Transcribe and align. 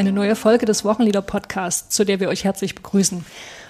eine 0.00 0.12
neue 0.12 0.34
Folge 0.34 0.64
des 0.64 0.82
Wochenlieder-Podcasts, 0.82 1.94
zu 1.94 2.04
der 2.04 2.20
wir 2.20 2.30
euch 2.30 2.44
herzlich 2.44 2.74
begrüßen. 2.74 3.22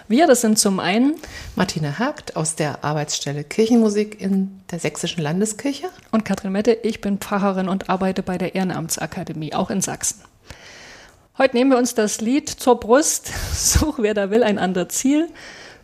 Wir, 0.06 0.28
das 0.28 0.42
sind 0.42 0.60
zum 0.60 0.78
einen 0.78 1.16
Martina 1.56 1.98
Hagt 1.98 2.36
aus 2.36 2.54
der 2.54 2.84
Arbeitsstelle 2.84 3.42
Kirchenmusik 3.42 4.20
in 4.20 4.60
der 4.70 4.78
Sächsischen 4.78 5.24
Landeskirche. 5.24 5.88
Und 6.12 6.24
Katrin 6.24 6.52
Mette, 6.52 6.70
ich 6.70 7.00
bin 7.00 7.18
Pfarrerin 7.18 7.68
und 7.68 7.90
arbeite 7.90 8.22
bei 8.22 8.38
der 8.38 8.54
Ehrenamtsakademie, 8.54 9.54
auch 9.54 9.70
in 9.70 9.80
Sachsen. 9.80 10.20
Heute 11.36 11.56
nehmen 11.56 11.72
wir 11.72 11.78
uns 11.78 11.96
das 11.96 12.20
Lied 12.20 12.48
zur 12.48 12.78
Brust, 12.78 13.32
Such 13.52 13.98
wer 13.98 14.14
da 14.14 14.30
will, 14.30 14.44
ein 14.44 14.60
anderes 14.60 14.90
Ziel. 14.90 15.26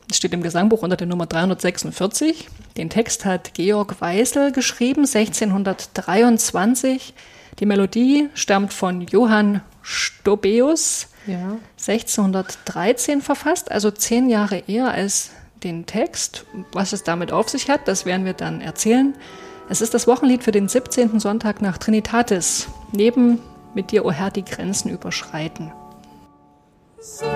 Es 0.09 0.19
steht 0.19 0.33
im 0.33 0.45
Gesangbuch 0.45 0.83
unter 0.83 0.97
der 0.97 1.09
Nummer 1.09 1.27
346. 1.27 2.47
Den 2.77 2.89
Text 2.89 3.25
hat 3.25 3.55
Georg 3.55 4.01
Weisel 4.01 4.53
geschrieben, 4.53 5.07
1623. 5.07 7.15
Die 7.59 7.66
Melodie 7.66 8.28
stammt 8.34 8.73
von 8.73 9.01
Johann 9.01 9.60
Stobeus, 9.89 11.07
ja. 11.29 11.59
1613 11.79 13.23
verfasst, 13.23 13.71
also 13.71 13.93
zehn 13.93 14.29
Jahre 14.29 14.65
eher 14.67 14.91
als 14.91 15.31
den 15.62 15.87
Text. 15.87 16.45
Was 16.73 16.93
es 16.93 17.05
damit 17.05 17.31
auf 17.31 17.49
sich 17.49 17.71
hat, 17.71 17.87
das 17.87 18.05
werden 18.05 18.27
wir 18.27 18.33
dann 18.33 18.61
erzählen. 18.61 19.15
Es 19.69 19.81
ist 19.81 19.95
das 19.95 20.09
Wochenlied 20.09 20.43
für 20.43 20.51
den 20.51 20.69
17. 20.69 21.21
Sonntag 21.21 21.62
nach 21.62 21.79
Trinitatis. 21.79 22.67
Neben 22.93 23.39
Mit 23.75 23.93
dir, 23.93 24.05
o 24.05 24.11
Herr, 24.11 24.31
die 24.31 24.45
Grenzen 24.45 24.91
überschreiten. 24.91 25.71
So. 26.98 27.27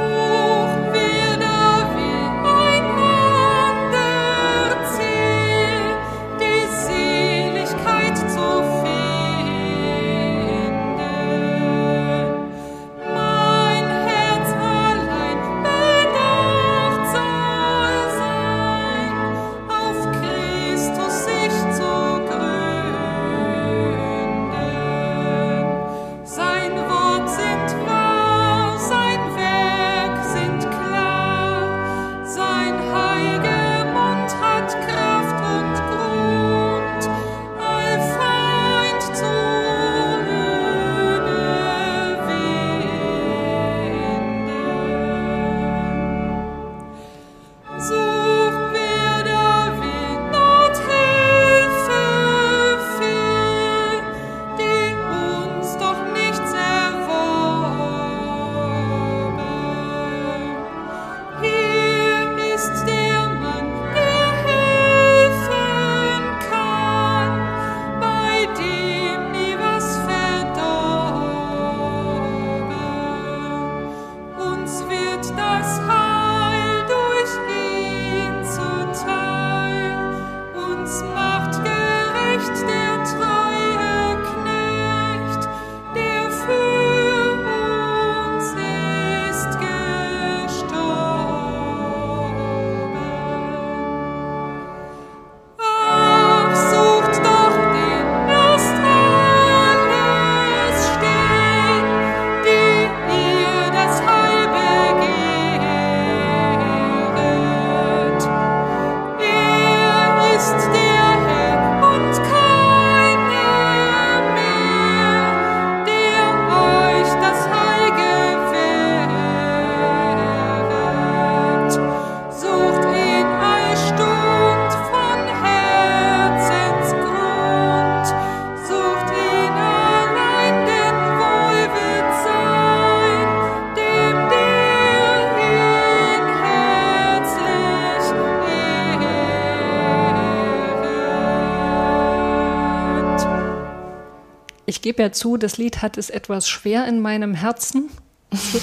Ich 144.71 144.83
gebe 144.83 145.03
ja 145.03 145.11
zu, 145.11 145.37
das 145.37 145.59
Lied 145.59 145.83
hat 145.83 145.99
es 145.99 146.11
etwas 146.11 146.49
schwer 146.49 146.87
in 146.87 147.01
meinem 147.01 147.35
Herzen. 147.35 147.91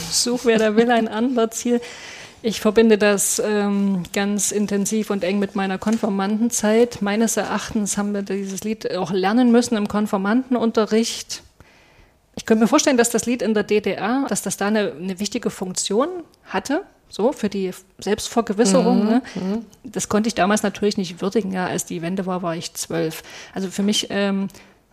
Such, 0.10 0.46
wer 0.46 0.58
da 0.58 0.78
will, 0.78 0.90
ein 0.90 1.10
anderes 1.10 1.58
Ziel. 1.58 1.82
Ich 2.42 2.62
verbinde 2.62 2.98
das 2.98 3.42
ähm, 3.46 4.04
ganz 4.14 4.54
intensiv 4.54 5.10
und 5.10 5.26
eng 5.26 5.38
mit 5.38 5.56
meiner 5.56 5.78
Konformantenzeit. 5.78 7.02
Meines 7.02 7.36
Erachtens 7.36 7.98
haben 7.98 8.14
wir 8.14 8.22
dieses 8.22 8.64
Lied 8.64 8.96
auch 8.96 9.12
lernen 9.12 9.52
müssen 9.52 9.76
im 9.76 9.90
Konformantenunterricht. 9.90 11.44
Ich 12.38 12.46
könnte 12.46 12.64
mir 12.64 12.70
vorstellen, 12.70 12.96
dass 12.96 13.10
das 13.10 13.26
Lied 13.26 13.42
in 13.42 13.54
der 13.54 13.64
DDR, 13.64 14.28
dass 14.30 14.42
das 14.42 14.56
da 14.56 14.68
eine, 14.68 14.94
eine 14.94 15.20
wichtige 15.20 15.50
Funktion 15.50 16.08
hatte, 16.46 16.84
so 17.10 17.34
für 17.34 17.50
die 17.50 17.72
Selbstvergewisserung. 17.98 19.04
Mhm, 19.04 19.10
ne? 19.10 19.22
Mhm. 19.36 19.66
Das 19.84 20.08
konnte 20.08 20.30
ich 20.30 20.36
damals 20.36 20.64
natürlich 20.64 20.96
nicht 20.96 21.22
würdigen. 21.22 21.52
Ja, 21.52 21.66
als 21.66 21.84
die 21.84 22.02
Wende 22.02 22.26
war, 22.26 22.44
war 22.44 22.56
ich 22.56 22.74
zwölf. 22.76 23.24
Also 23.54 23.70
für 23.70 23.84
mich 23.84 24.08
ähm, 24.10 24.48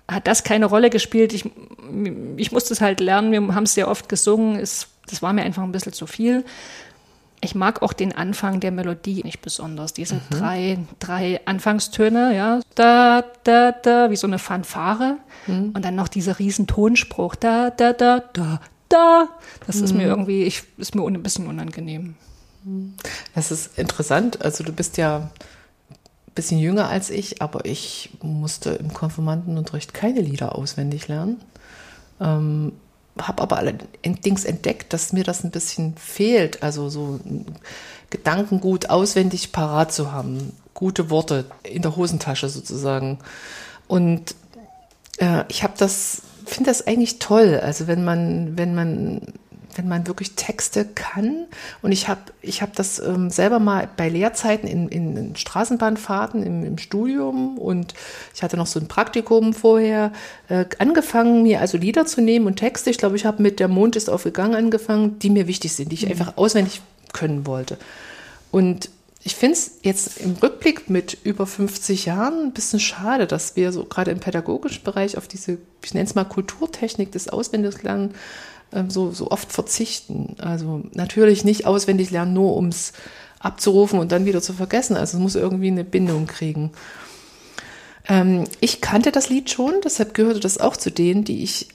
hat 0.09 0.27
das 0.27 0.45
keine 0.45 0.67
Rolle 0.67 0.91
gespielt. 0.91 1.33
Ich, 1.33 1.51
ich 2.37 2.53
musste 2.53 2.75
es 2.75 2.81
halt 2.81 3.01
lernen. 3.01 3.33
Wir 3.33 3.55
haben 3.55 3.65
es 3.65 3.75
sehr 3.75 3.89
oft 3.89 4.09
gesungen. 4.09 4.57
Es, 4.57 4.89
das 5.09 5.23
war 5.23 5.33
mir 5.33 5.43
einfach 5.43 5.63
ein 5.63 5.73
bisschen 5.73 5.93
zu 5.93 6.07
viel. 6.07 6.45
Ich 7.41 7.55
mag 7.55 7.83
auch 7.83 7.93
den 7.93 8.15
Anfang 8.15 8.61
der 8.61 8.71
Melodie 8.71 9.23
nicht 9.23 9.43
besonders. 9.43 9.93
Diese 9.93 10.15
mhm. 10.15 10.21
drei, 10.31 10.79
drei 10.99 11.41
Anfangstöne, 11.45 12.35
ja. 12.35 12.61
Da, 12.75 13.25
da, 13.45 13.73
da, 13.73 14.11
wie 14.11 14.17
so 14.17 14.27
eine 14.27 14.39
Fanfare. 14.39 15.19
Mhm. 15.47 15.73
Und 15.75 15.85
dann 15.85 15.95
noch 15.95 16.09
dieser 16.09 16.39
riesen 16.39 16.67
Tonspruch. 16.67 17.35
Da, 17.35 17.71
da, 17.71 17.93
da, 17.93 18.21
da, 18.33 18.61
da. 18.89 19.29
Das 19.67 19.77
mhm. 19.77 19.85
ist 19.85 19.93
mir 19.93 20.05
mhm. 20.05 20.11
irgendwie, 20.11 20.43
ich, 20.45 20.63
ist 20.79 20.95
mir 20.95 21.05
ein 21.07 21.23
bisschen 21.23 21.47
unangenehm. 21.47 22.15
Das 23.35 23.51
ist 23.51 23.79
interessant. 23.79 24.43
Also 24.43 24.65
du 24.65 24.73
bist 24.73 24.97
ja 24.97 25.31
bisschen 26.35 26.59
jünger 26.59 26.89
als 26.89 27.11
ich, 27.11 27.41
aber 27.43 27.65
ich 27.65 28.11
musste 28.23 28.71
im 28.71 28.93
Konfirmandenunterricht 28.93 29.95
keine 29.95 30.21
Lieder 30.21 30.57
auswendig 30.57 31.09
lernen. 31.09 31.41
Ähm, 32.21 32.73
habe 33.19 33.43
aber 33.43 33.59
allerdings 33.59 34.45
entdeckt, 34.45 34.93
dass 34.93 35.13
mir 35.13 35.25
das 35.25 35.45
ein 35.45 35.53
bisschen 35.53 35.97
fehlt, 35.97 36.63
also 36.63 36.89
so 36.89 37.21
Gedankengut 38.11 38.91
auswendig 38.91 39.53
parat 39.53 39.93
zu 39.93 40.11
haben, 40.11 40.53
gute 40.75 41.11
Worte 41.11 41.45
in 41.63 41.83
der 41.83 41.95
Hosentasche 41.95 42.49
sozusagen. 42.49 43.19
Und 43.87 44.35
äh, 45.19 45.45
ich 45.49 45.63
habe 45.63 45.75
das, 45.79 46.23
finde 46.45 46.71
das 46.71 46.87
eigentlich 46.87 47.21
toll, 47.21 47.61
also 47.63 47.87
wenn 47.87 48.05
man, 48.05 48.59
wenn 48.59 48.75
man 48.75 49.21
wenn 49.77 49.89
man 49.89 50.07
wirklich 50.07 50.35
Texte 50.35 50.85
kann. 50.85 51.47
Und 51.83 51.93
ich 51.93 52.09
habe 52.09 52.21
ich 52.43 52.63
hab 52.63 52.75
das 52.75 52.99
ähm, 52.99 53.31
selber 53.31 53.59
mal 53.59 53.89
bei 53.97 54.09
Lehrzeiten 54.09 54.69
in, 54.69 54.89
in 54.89 55.37
Straßenbahnfahrten 55.37 56.43
im, 56.43 56.65
im, 56.65 56.79
Studium 56.79 57.59
und 57.59 57.95
ich 58.35 58.43
hatte 58.43 58.57
noch 58.57 58.67
so 58.67 58.81
ein 58.81 58.89
Praktikum 58.89 59.55
vorher 59.55 60.13
äh, 60.49 60.65
angefangen, 60.79 61.43
mir 61.43 61.61
also 61.61 61.79
Lieder 61.79 62.07
zu 62.07 62.21
nehmen 62.21 62.47
und 62.47 62.57
Texte. 62.57 62.91
Ich 62.91 62.99
glaube, 62.99 63.17
ich 63.17 63.25
habe 63.25 63.43
mit 63.43 63.61
Der 63.61 63.69
Mond 63.69 63.97
ist 63.97 64.11
aufgegangen 64.11 64.55
angefangen, 64.55 65.19
die 65.19 65.31
mir 65.31 65.47
wichtig 65.47 65.73
sind, 65.73 65.91
die 65.91 65.95
ich 65.95 66.05
mhm. 66.05 66.13
einfach 66.13 66.37
auswendig 66.37 66.83
können 67.13 67.47
wollte. 67.47 67.79
Und 68.51 68.91
ich 69.27 69.35
finde 69.37 69.55
es 69.55 69.79
jetzt 69.83 70.19
im 70.21 70.35
Rückblick 70.35 70.91
mit 70.91 71.17
über 71.25 71.47
50 71.47 72.05
Jahren 72.05 72.45
ein 72.45 72.53
bisschen 72.53 72.79
schade, 72.79 73.27
dass 73.27 73.57
wir 73.57 73.73
so 73.73 73.85
gerade 73.85 74.11
im 74.11 74.21
pädagogischen 74.21 74.85
Bereich 74.85 75.17
auf 75.17 75.27
diese, 75.27 75.57
ich 75.83 75.95
nenne 75.95 76.07
es 76.07 76.15
mal 76.15 76.25
Kulturtechnik 76.25 77.11
des 77.11 77.31
Auswendiglernen 77.31 78.15
so, 78.89 79.11
so 79.13 79.31
oft 79.31 79.53
verzichten. 79.53 80.37
Also 80.39 80.83
natürlich 80.93 81.45
nicht 81.45 81.67
auswendig 81.67 82.11
lernen, 82.11 82.33
nur 82.33 82.57
um 82.57 82.69
es 82.69 82.93
abzurufen 83.39 83.99
und 83.99 84.13
dann 84.13 84.25
wieder 84.25 84.43
zu 84.43 84.53
vergessen. 84.53 84.97
Also 84.97 85.17
es 85.17 85.23
muss 85.23 85.35
irgendwie 85.35 85.69
eine 85.69 85.85
Bindung 85.85 86.27
kriegen. 86.27 86.73
Ähm, 88.09 88.45
ich 88.61 88.81
kannte 88.81 89.13
das 89.13 89.29
Lied 89.29 89.51
schon, 89.51 89.75
deshalb 89.85 90.15
gehörte 90.15 90.41
das 90.41 90.59
auch 90.59 90.77
zu 90.77 90.91
denen, 90.91 91.25
die 91.25 91.43
ich, 91.43 91.69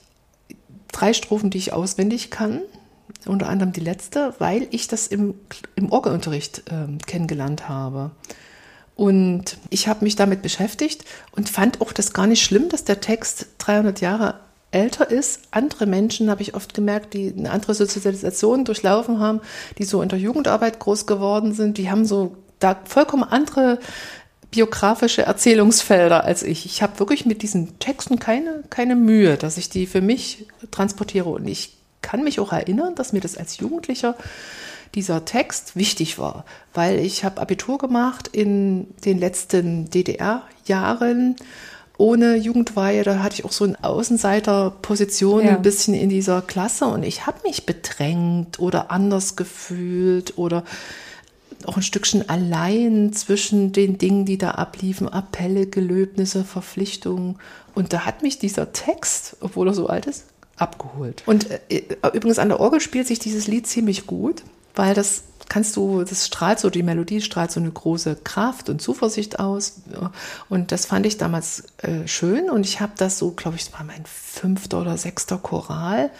drei 0.91 1.13
Strophen, 1.13 1.49
die 1.49 1.57
ich 1.57 1.73
auswendig 1.73 2.31
kann, 2.31 2.61
unter 3.25 3.49
anderem 3.49 3.73
die 3.73 3.79
letzte, 3.79 4.33
weil 4.39 4.67
ich 4.71 4.87
das 4.87 5.07
im, 5.07 5.35
im 5.75 5.91
Orgelunterricht 5.91 6.63
ähm, 6.71 6.97
kennengelernt 7.05 7.69
habe. 7.69 8.11
Und 8.95 9.57
ich 9.69 9.87
habe 9.87 10.03
mich 10.03 10.15
damit 10.15 10.41
beschäftigt 10.41 11.05
und 11.31 11.49
fand 11.49 11.79
auch 11.79 11.93
das 11.93 12.11
gar 12.11 12.27
nicht 12.27 12.43
schlimm, 12.43 12.67
dass 12.69 12.83
der 12.83 12.99
Text 12.99 13.47
300 13.59 14.01
Jahre 14.01 14.39
älter 14.71 15.09
ist. 15.09 15.41
Andere 15.51 15.85
Menschen 15.85 16.29
habe 16.29 16.41
ich 16.41 16.53
oft 16.53 16.73
gemerkt, 16.73 17.13
die 17.13 17.33
eine 17.35 17.51
andere 17.51 17.73
Sozialisation 17.73 18.65
durchlaufen 18.65 19.19
haben, 19.19 19.41
die 19.77 19.83
so 19.83 20.01
in 20.01 20.09
der 20.09 20.19
Jugendarbeit 20.19 20.79
groß 20.79 21.07
geworden 21.07 21.53
sind, 21.53 21.77
die 21.77 21.89
haben 21.89 22.05
so 22.05 22.35
da 22.59 22.77
vollkommen 22.85 23.23
andere 23.23 23.79
biografische 24.51 25.23
Erzählungsfelder 25.23 26.23
als 26.23 26.43
ich. 26.43 26.65
Ich 26.65 26.81
habe 26.81 26.99
wirklich 26.99 27.25
mit 27.25 27.41
diesen 27.41 27.79
Texten 27.79 28.19
keine, 28.19 28.63
keine 28.69 28.95
Mühe, 28.95 29.37
dass 29.37 29.57
ich 29.57 29.69
die 29.69 29.85
für 29.85 30.01
mich 30.01 30.47
transportiere. 30.71 31.29
Und 31.29 31.47
ich 31.47 31.77
kann 32.01 32.23
mich 32.23 32.39
auch 32.39 32.51
erinnern, 32.51 32.95
dass 32.95 33.13
mir 33.13 33.21
das 33.21 33.37
als 33.37 33.57
Jugendlicher 33.57 34.15
dieser 34.95 35.23
Text 35.25 35.75
wichtig 35.75 36.17
war, 36.17 36.45
weil 36.73 36.97
ich 36.99 37.23
habe 37.23 37.39
Abitur 37.39 37.77
gemacht 37.77 38.27
in 38.27 38.87
den 39.05 39.19
letzten 39.19 39.89
DDR-Jahren 39.89 41.35
ohne 41.99 42.35
Jugendweihe, 42.35 43.03
da 43.03 43.21
hatte 43.21 43.35
ich 43.35 43.45
auch 43.45 43.51
so 43.51 43.65
eine 43.65 43.83
Außenseiterposition 43.83 45.45
ja. 45.45 45.51
ein 45.51 45.61
bisschen 45.61 45.93
in 45.93 46.09
dieser 46.09 46.41
Klasse 46.41 46.85
und 46.85 47.03
ich 47.03 47.27
habe 47.27 47.39
mich 47.43 47.65
bedrängt 47.65 48.59
oder 48.59 48.89
anders 48.89 49.35
gefühlt 49.35 50.37
oder 50.37 50.63
auch 51.65 51.75
ein 51.75 51.83
Stückchen 51.83 52.29
allein 52.29 53.11
zwischen 53.13 53.73
den 53.73 53.97
Dingen, 53.97 54.25
die 54.25 54.37
da 54.37 54.51
abliefen, 54.51 55.09
Appelle, 55.09 55.67
Gelöbnisse, 55.67 56.45
Verpflichtungen. 56.45 57.37
Und 57.75 57.91
da 57.91 58.05
hat 58.05 58.23
mich 58.23 58.39
dieser 58.39 58.71
Text, 58.71 59.35
obwohl 59.41 59.67
er 59.67 59.73
so 59.73 59.87
alt 59.87 60.05
ist, 60.05 60.23
abgeholt. 60.55 61.21
Und 61.25 61.47
äh, 61.69 61.83
übrigens 62.13 62.39
an 62.39 62.47
der 62.47 62.61
Orgel 62.61 62.79
spielt 62.79 63.07
sich 63.07 63.19
dieses 63.19 63.47
Lied 63.47 63.67
ziemlich 63.67 64.07
gut 64.07 64.43
weil 64.79 64.93
das 64.93 65.23
kannst 65.49 65.75
du, 65.75 66.03
das 66.03 66.27
strahlt 66.27 66.59
so, 66.59 66.69
die 66.69 66.83
Melodie 66.83 67.21
strahlt 67.21 67.51
so 67.51 67.59
eine 67.59 67.71
große 67.71 68.17
Kraft 68.23 68.69
und 68.69 68.81
Zuversicht 68.81 69.39
aus. 69.39 69.81
Und 70.47 70.71
das 70.71 70.85
fand 70.85 71.05
ich 71.05 71.17
damals 71.17 71.63
äh, 71.79 72.07
schön. 72.07 72.49
Und 72.49 72.65
ich 72.65 72.79
habe 72.79 72.93
das 72.95 73.17
so, 73.17 73.31
glaube 73.31 73.57
ich, 73.57 73.65
das 73.65 73.73
war 73.73 73.83
mein 73.83 74.03
fünfter 74.05 74.79
oder 74.79 74.97
sechster 74.97 75.37
Choral. 75.37 76.11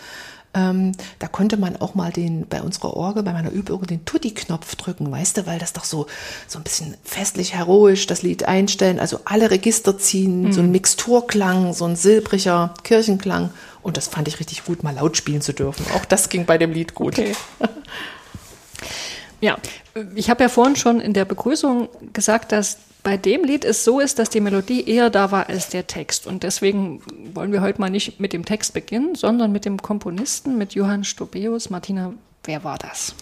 Ähm, 0.56 0.94
da 1.20 1.28
konnte 1.28 1.58
man 1.58 1.78
auch 1.78 1.94
mal 1.94 2.12
den, 2.12 2.48
bei 2.48 2.64
unserer 2.64 2.96
Orgel, 2.96 3.22
bei 3.22 3.34
meiner 3.34 3.52
Übung, 3.52 3.86
den 3.86 4.04
Tutti-Knopf 4.04 4.76
drücken, 4.78 5.12
weißt 5.12 5.38
du, 5.38 5.46
weil 5.46 5.60
das 5.60 5.74
doch 5.74 5.84
so, 5.84 6.08
so 6.48 6.58
ein 6.58 6.64
bisschen 6.64 6.98
festlich, 7.04 7.54
heroisch 7.54 8.08
das 8.08 8.24
Lied 8.24 8.46
einstellen, 8.46 9.00
also 9.00 9.20
alle 9.26 9.52
Register 9.52 10.00
ziehen, 10.00 10.46
mhm. 10.46 10.54
so 10.54 10.62
ein 10.62 10.72
Mixturklang, 10.72 11.74
so 11.74 11.86
ein 11.86 11.96
silbriger 11.96 12.74
Kirchenklang. 12.84 13.52
Und 13.84 13.96
das 13.96 14.08
fand 14.08 14.28
ich 14.28 14.40
richtig 14.40 14.66
gut, 14.66 14.82
mal 14.82 14.96
laut 14.96 15.18
spielen 15.18 15.42
zu 15.42 15.54
dürfen. 15.54 15.86
Auch 15.96 16.06
das 16.06 16.30
ging 16.30 16.48
bei 16.48 16.58
dem 16.58 16.72
Lied 16.72 16.96
gut. 16.96 17.20
Okay. 17.20 17.36
Ja, 19.42 19.58
ich 20.16 20.30
habe 20.30 20.44
ja 20.44 20.50
vorhin 20.50 20.76
schon 20.76 21.00
in 21.00 21.14
der 21.14 21.26
Begrüßung 21.26 21.90
gesagt, 22.14 22.52
dass 22.52 22.78
bei 23.04 23.16
dem 23.16 23.44
Lied 23.44 23.64
es 23.64 23.86
so 23.86 24.00
ist, 24.00 24.20
dass 24.20 24.30
die 24.30 24.42
Melodie 24.42 24.88
eher 24.88 25.10
da 25.10 25.32
war 25.32 25.48
als 25.48 25.70
der 25.70 25.88
Text. 25.88 26.28
Und 26.28 26.44
deswegen 26.44 27.02
wollen 27.34 27.52
wir 27.52 27.62
heute 27.62 27.80
mal 27.80 27.90
nicht 27.90 28.20
mit 28.20 28.34
dem 28.34 28.44
Text 28.44 28.74
beginnen, 28.74 29.16
sondern 29.16 29.52
mit 29.52 29.66
dem 29.66 29.82
Komponisten, 29.82 30.58
mit 30.58 30.74
Johann 30.74 31.06
Stobeus. 31.06 31.70
Martina, 31.70 32.14
wer 32.44 32.64
war 32.64 32.78
das? 32.78 33.16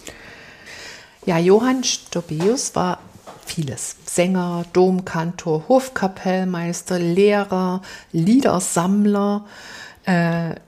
Ja, 1.26 1.38
Johann 1.38 1.84
Stobeus 1.84 2.74
war 2.74 2.98
vieles. 3.46 3.96
Sänger, 4.04 4.64
Domkantor, 4.72 5.68
Hofkapellmeister, 5.68 6.98
Lehrer, 6.98 7.82
Liedersammler, 8.12 9.44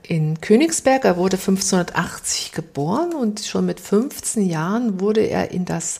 in 0.03 0.39
Königsberg. 0.39 1.03
Er 1.03 1.17
wurde 1.17 1.37
1580 1.37 2.51
geboren 2.51 3.13
und 3.13 3.39
schon 3.39 3.65
mit 3.65 3.79
15 3.79 4.45
Jahren 4.45 4.99
wurde 4.99 5.21
er 5.21 5.51
in 5.51 5.65
das 5.65 5.99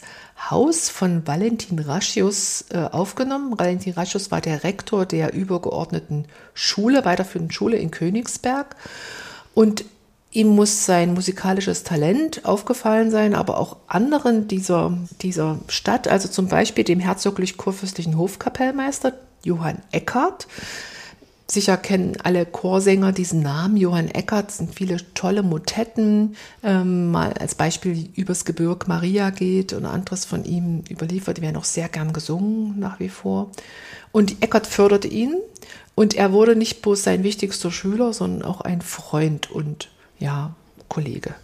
Haus 0.49 0.89
von 0.89 1.25
Valentin 1.27 1.79
Raschius 1.79 2.65
äh, 2.71 2.77
aufgenommen. 2.77 3.57
Valentin 3.57 3.93
Raschius 3.93 4.31
war 4.31 4.41
der 4.41 4.63
Rektor 4.63 5.05
der 5.05 5.33
übergeordneten 5.33 6.25
Schule, 6.53 7.05
weiterführenden 7.05 7.51
Schule 7.51 7.77
in 7.77 7.91
Königsberg. 7.91 8.75
Und 9.53 9.85
ihm 10.31 10.47
muss 10.47 10.85
sein 10.85 11.13
musikalisches 11.13 11.83
Talent 11.83 12.45
aufgefallen 12.45 13.11
sein, 13.11 13.35
aber 13.35 13.59
auch 13.59 13.77
anderen 13.88 14.47
dieser, 14.47 14.97
dieser 15.21 15.59
Stadt, 15.67 16.07
also 16.07 16.27
zum 16.27 16.47
Beispiel 16.47 16.83
dem 16.83 16.99
herzoglich-kurfürstlichen 16.99 18.17
Hofkapellmeister 18.17 19.13
Johann 19.43 19.81
Eckert, 19.91 20.47
Sicher 21.51 21.75
kennen 21.75 22.15
alle 22.24 22.45
Chorsänger 22.45 23.12
diesen 23.12 23.42
Namen. 23.42 23.75
Johann 23.75 24.07
Eckert 24.07 24.51
sind 24.51 24.74
viele 24.74 24.95
tolle 25.15 25.44
Motetten. 25.44 26.38
Ähm, 26.63 27.12
mal 27.12 27.33
als 27.33 27.56
Beispiel 27.56 28.09
übers 28.15 28.45
Gebirg 28.45 28.88
Maria 28.88 29.31
geht 29.31 29.74
und 29.74 29.83
anderes 29.83 30.24
von 30.24 30.45
ihm 30.45 30.86
überliefert. 30.89 31.36
Die 31.36 31.42
werden 31.42 31.57
auch 31.57 31.65
sehr 31.65 31.89
gern 31.89 32.13
gesungen 32.13 32.80
nach 32.80 33.01
wie 33.01 33.09
vor. 33.09 33.51
Und 34.13 34.42
Eckert 34.42 34.65
förderte 34.65 35.09
ihn 35.09 35.36
und 35.94 36.13
er 36.13 36.31
wurde 36.31 36.56
nicht 36.56 36.81
bloß 36.81 37.03
sein 37.03 37.24
wichtigster 37.25 37.69
Schüler, 37.69 38.13
sondern 38.13 38.44
auch 38.50 38.62
ein 38.62 38.81
Freund 38.81 39.51
und 39.51 39.89
ja, 40.19 40.56
Kollege. 40.88 41.36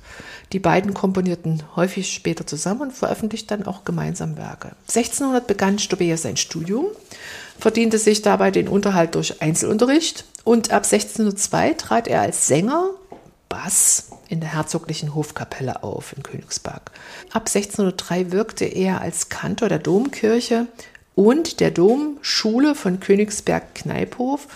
Die 0.53 0.59
beiden 0.59 0.93
komponierten 0.93 1.63
häufig 1.75 2.13
später 2.13 2.47
zusammen 2.47 2.81
und 2.81 2.93
veröffentlichten 2.93 3.59
dann 3.59 3.67
auch 3.67 3.85
gemeinsam 3.85 4.37
Werke. 4.37 4.71
1600 4.87 5.47
begann 5.47 5.79
Stobea 5.79 6.17
sein 6.17 6.37
Studium 6.37 6.85
verdiente 7.59 7.97
sich 7.97 8.21
dabei 8.21 8.51
den 8.51 8.67
Unterhalt 8.67 9.15
durch 9.15 9.41
Einzelunterricht 9.41 10.25
und 10.43 10.71
ab 10.71 10.83
1602 10.83 11.73
trat 11.73 12.07
er 12.07 12.21
als 12.21 12.47
Sänger 12.47 12.91
Bass 13.49 14.09
in 14.29 14.41
der 14.41 14.53
herzoglichen 14.53 15.15
Hofkapelle 15.15 15.83
auf 15.83 16.13
in 16.15 16.23
Königsberg. 16.23 16.91
Ab 17.31 17.47
1603 17.47 18.31
wirkte 18.31 18.65
er 18.65 19.01
als 19.01 19.29
Kantor 19.29 19.69
der 19.69 19.79
Domkirche 19.79 20.67
und 21.15 21.59
der 21.61 21.71
Domschule 21.71 22.75
von 22.75 22.99
Königsberg-Kneiphof. 22.99 24.47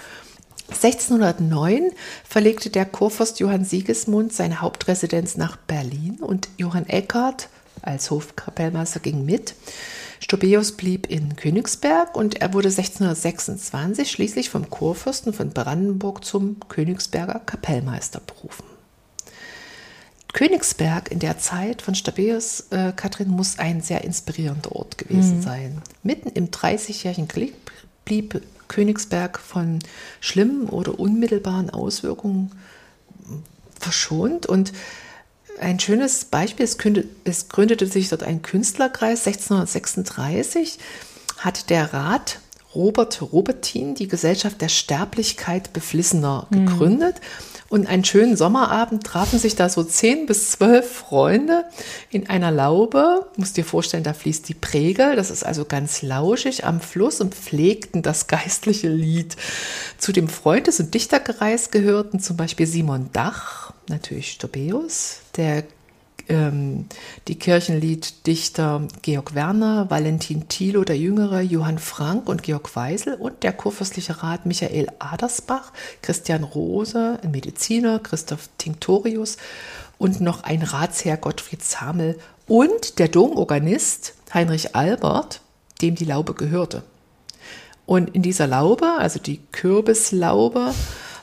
1609 0.71 1.91
verlegte 2.27 2.69
der 2.69 2.85
Kurfürst 2.85 3.39
Johann 3.39 3.65
Sigismund 3.65 4.33
seine 4.33 4.61
Hauptresidenz 4.61 5.37
nach 5.37 5.57
Berlin 5.57 6.17
und 6.21 6.49
Johann 6.57 6.87
Eckart 6.87 7.49
als 7.81 8.09
Hofkapellmeister 8.11 8.99
ging 8.99 9.25
mit. 9.25 9.55
Stobeus 10.19 10.73
blieb 10.73 11.09
in 11.09 11.35
Königsberg 11.35 12.15
und 12.15 12.41
er 12.41 12.53
wurde 12.53 12.69
1626 12.69 14.11
schließlich 14.11 14.49
vom 14.49 14.69
Kurfürsten 14.69 15.33
von 15.33 15.49
Brandenburg 15.49 16.23
zum 16.23 16.57
Königsberger 16.69 17.41
Kapellmeister 17.45 18.21
berufen. 18.21 18.65
Königsberg 20.33 21.11
in 21.11 21.19
der 21.19 21.39
Zeit 21.39 21.81
von 21.81 21.95
Stabeus, 21.95 22.67
äh, 22.69 22.93
Katrin, 22.95 23.29
muss 23.29 23.59
ein 23.59 23.81
sehr 23.81 24.03
inspirierender 24.03 24.73
Ort 24.73 24.97
gewesen 24.97 25.37
mhm. 25.37 25.41
sein. 25.41 25.81
Mitten 26.03 26.29
im 26.29 26.51
Dreißigjährigen 26.51 27.27
Krieg 27.27 27.53
blieb 28.11 28.41
Königsberg 28.67 29.39
von 29.39 29.79
schlimmen 30.19 30.67
oder 30.67 30.99
unmittelbaren 30.99 31.69
Auswirkungen 31.69 32.51
verschont 33.79 34.45
und 34.45 34.73
ein 35.61 35.79
schönes 35.79 36.25
Beispiel, 36.25 36.65
es, 36.65 36.77
kündete, 36.77 37.07
es 37.23 37.47
gründete 37.47 37.87
sich 37.87 38.09
dort 38.09 38.23
ein 38.23 38.41
Künstlerkreis 38.41 39.25
1636, 39.25 40.77
hat 41.37 41.69
der 41.69 41.93
Rat 41.93 42.39
Robert 42.75 43.21
Robertin 43.21 43.95
die 43.95 44.09
Gesellschaft 44.09 44.59
der 44.59 44.69
Sterblichkeit 44.69 45.71
Beflissener 45.71 46.47
mhm. 46.49 46.65
gegründet. 46.65 47.15
Mhm. 47.15 47.50
Und 47.71 47.87
einen 47.87 48.03
schönen 48.03 48.35
Sommerabend 48.35 49.05
trafen 49.05 49.39
sich 49.39 49.55
da 49.55 49.69
so 49.69 49.81
zehn 49.85 50.25
bis 50.25 50.51
zwölf 50.51 50.91
Freunde 50.91 51.63
in 52.09 52.27
einer 52.27 52.51
Laube. 52.51 53.27
Du 53.33 53.39
musst 53.39 53.55
dir 53.55 53.63
vorstellen, 53.63 54.03
da 54.03 54.11
fließt 54.11 54.49
die 54.49 54.53
Prägel, 54.53 55.15
das 55.15 55.31
ist 55.31 55.45
also 55.45 55.63
ganz 55.63 56.01
lauschig 56.01 56.65
am 56.65 56.81
Fluss 56.81 57.21
und 57.21 57.33
pflegten 57.33 58.01
das 58.01 58.27
geistliche 58.27 58.89
Lied. 58.89 59.37
Zu 59.97 60.11
dem 60.11 60.27
Freundes- 60.27 60.81
und 60.81 60.93
Dichterkreis 60.93 61.71
gehörten 61.71 62.19
zum 62.19 62.35
Beispiel 62.35 62.67
Simon 62.67 63.09
Dach, 63.13 63.71
natürlich 63.87 64.33
Stobeus, 64.33 65.19
der 65.37 65.63
ähm, 66.31 66.85
die 67.27 67.37
Kirchenlieddichter 67.37 68.87
Georg 69.01 69.35
Werner, 69.35 69.89
Valentin 69.89 70.47
Thilo 70.47 70.83
der 70.83 70.97
Jüngere, 70.97 71.41
Johann 71.41 71.77
Frank 71.77 72.29
und 72.29 72.43
Georg 72.43 72.73
Weisel 72.75 73.15
und 73.15 73.43
der 73.43 73.53
kurfürstliche 73.53 74.23
Rat 74.23 74.45
Michael 74.45 74.87
Adersbach, 74.99 75.73
Christian 76.01 76.43
Rose, 76.43 77.19
ein 77.21 77.31
Mediziner, 77.31 77.99
Christoph 77.99 78.49
Tinctorius 78.57 79.37
und 79.97 80.21
noch 80.21 80.43
ein 80.43 80.63
Ratsherr 80.63 81.17
Gottfried 81.17 81.63
Zamel 81.63 82.17
und 82.47 82.97
der 82.99 83.09
Domorganist 83.09 84.15
Heinrich 84.33 84.75
Albert, 84.75 85.41
dem 85.81 85.95
die 85.95 86.05
Laube 86.05 86.33
gehörte. 86.33 86.83
Und 87.85 88.15
in 88.15 88.21
dieser 88.21 88.47
Laube, 88.47 88.93
also 88.99 89.19
die 89.19 89.41
Kürbislaube, 89.51 90.73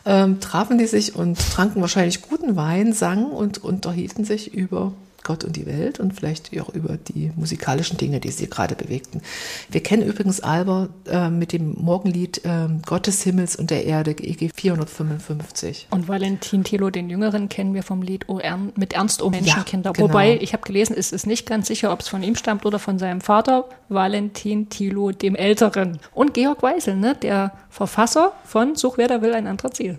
ähm, 0.08 0.40
trafen 0.40 0.78
die 0.78 0.86
sich 0.86 1.14
und 1.14 1.38
tranken 1.38 1.82
wahrscheinlich 1.82 2.22
guten 2.22 2.56
Wein, 2.56 2.94
sangen 2.94 3.30
und 3.30 3.62
unterhielten 3.62 4.24
sich 4.24 4.54
über 4.54 4.94
Gott 5.24 5.44
und 5.44 5.56
die 5.56 5.66
Welt 5.66 6.00
und 6.00 6.14
vielleicht 6.14 6.50
auch 6.60 6.68
über 6.70 6.96
die 6.96 7.32
musikalischen 7.36 7.96
Dinge, 7.96 8.20
die 8.20 8.30
sie 8.30 8.48
gerade 8.48 8.74
bewegten. 8.74 9.20
Wir 9.68 9.82
kennen 9.82 10.02
übrigens 10.02 10.40
Alba 10.40 10.88
äh, 11.06 11.28
mit 11.28 11.52
dem 11.52 11.74
Morgenlied 11.78 12.44
äh, 12.44 12.68
Gott 12.86 13.06
des 13.06 13.22
Himmels 13.22 13.56
und 13.56 13.70
der 13.70 13.84
Erde, 13.84 14.12
EG 14.12 14.50
455. 14.54 15.88
Und 15.90 16.08
Valentin 16.08 16.64
Thilo, 16.64 16.90
den 16.90 17.10
Jüngeren, 17.10 17.48
kennen 17.48 17.74
wir 17.74 17.82
vom 17.82 18.02
Lied 18.02 18.28
o 18.28 18.38
Ern 18.38 18.72
mit 18.76 18.92
Ernst 18.92 19.22
o 19.22 19.30
Menschenkinder. 19.30 19.90
Ja, 19.90 19.92
genau. 19.92 20.08
Wobei, 20.08 20.38
ich 20.40 20.52
habe 20.52 20.62
gelesen, 20.62 20.94
es 20.96 21.12
ist 21.12 21.26
nicht 21.26 21.46
ganz 21.46 21.68
sicher, 21.68 21.92
ob 21.92 22.00
es 22.00 22.08
von 22.08 22.22
ihm 22.22 22.34
stammt 22.34 22.64
oder 22.64 22.78
von 22.78 22.98
seinem 22.98 23.20
Vater, 23.20 23.68
Valentin 23.88 24.68
Thilo, 24.68 25.10
dem 25.10 25.34
Älteren. 25.34 25.98
Und 26.14 26.34
Georg 26.34 26.62
Weisel, 26.62 26.96
ne, 26.96 27.14
der 27.14 27.52
Verfasser 27.70 28.32
von 28.44 28.76
Such 28.76 28.98
wer 28.98 29.08
da 29.08 29.22
will, 29.22 29.34
ein 29.34 29.46
anderer 29.46 29.70
Ziel. 29.70 29.96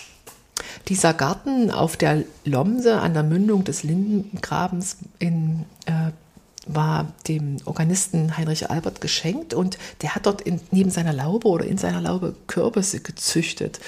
Dieser 0.87 1.13
Garten 1.13 1.71
auf 1.71 1.97
der 1.97 2.23
Lomse 2.45 2.99
an 2.99 3.13
der 3.13 3.23
Mündung 3.23 3.63
des 3.63 3.83
Lindengrabens 3.83 4.97
in, 5.19 5.65
äh, 5.85 6.11
war 6.65 7.07
dem 7.27 7.57
Organisten 7.65 8.37
Heinrich 8.37 8.69
Albert 8.69 9.01
geschenkt 9.01 9.53
und 9.53 9.77
der 10.01 10.13
hat 10.13 10.25
dort 10.25 10.41
in, 10.41 10.61
neben 10.71 10.91
seiner 10.91 11.13
Laube 11.13 11.47
oder 11.47 11.65
in 11.65 11.77
seiner 11.77 12.01
Laube 12.01 12.35
Kürbisse 12.47 12.99
gezüchtet. 12.99 13.79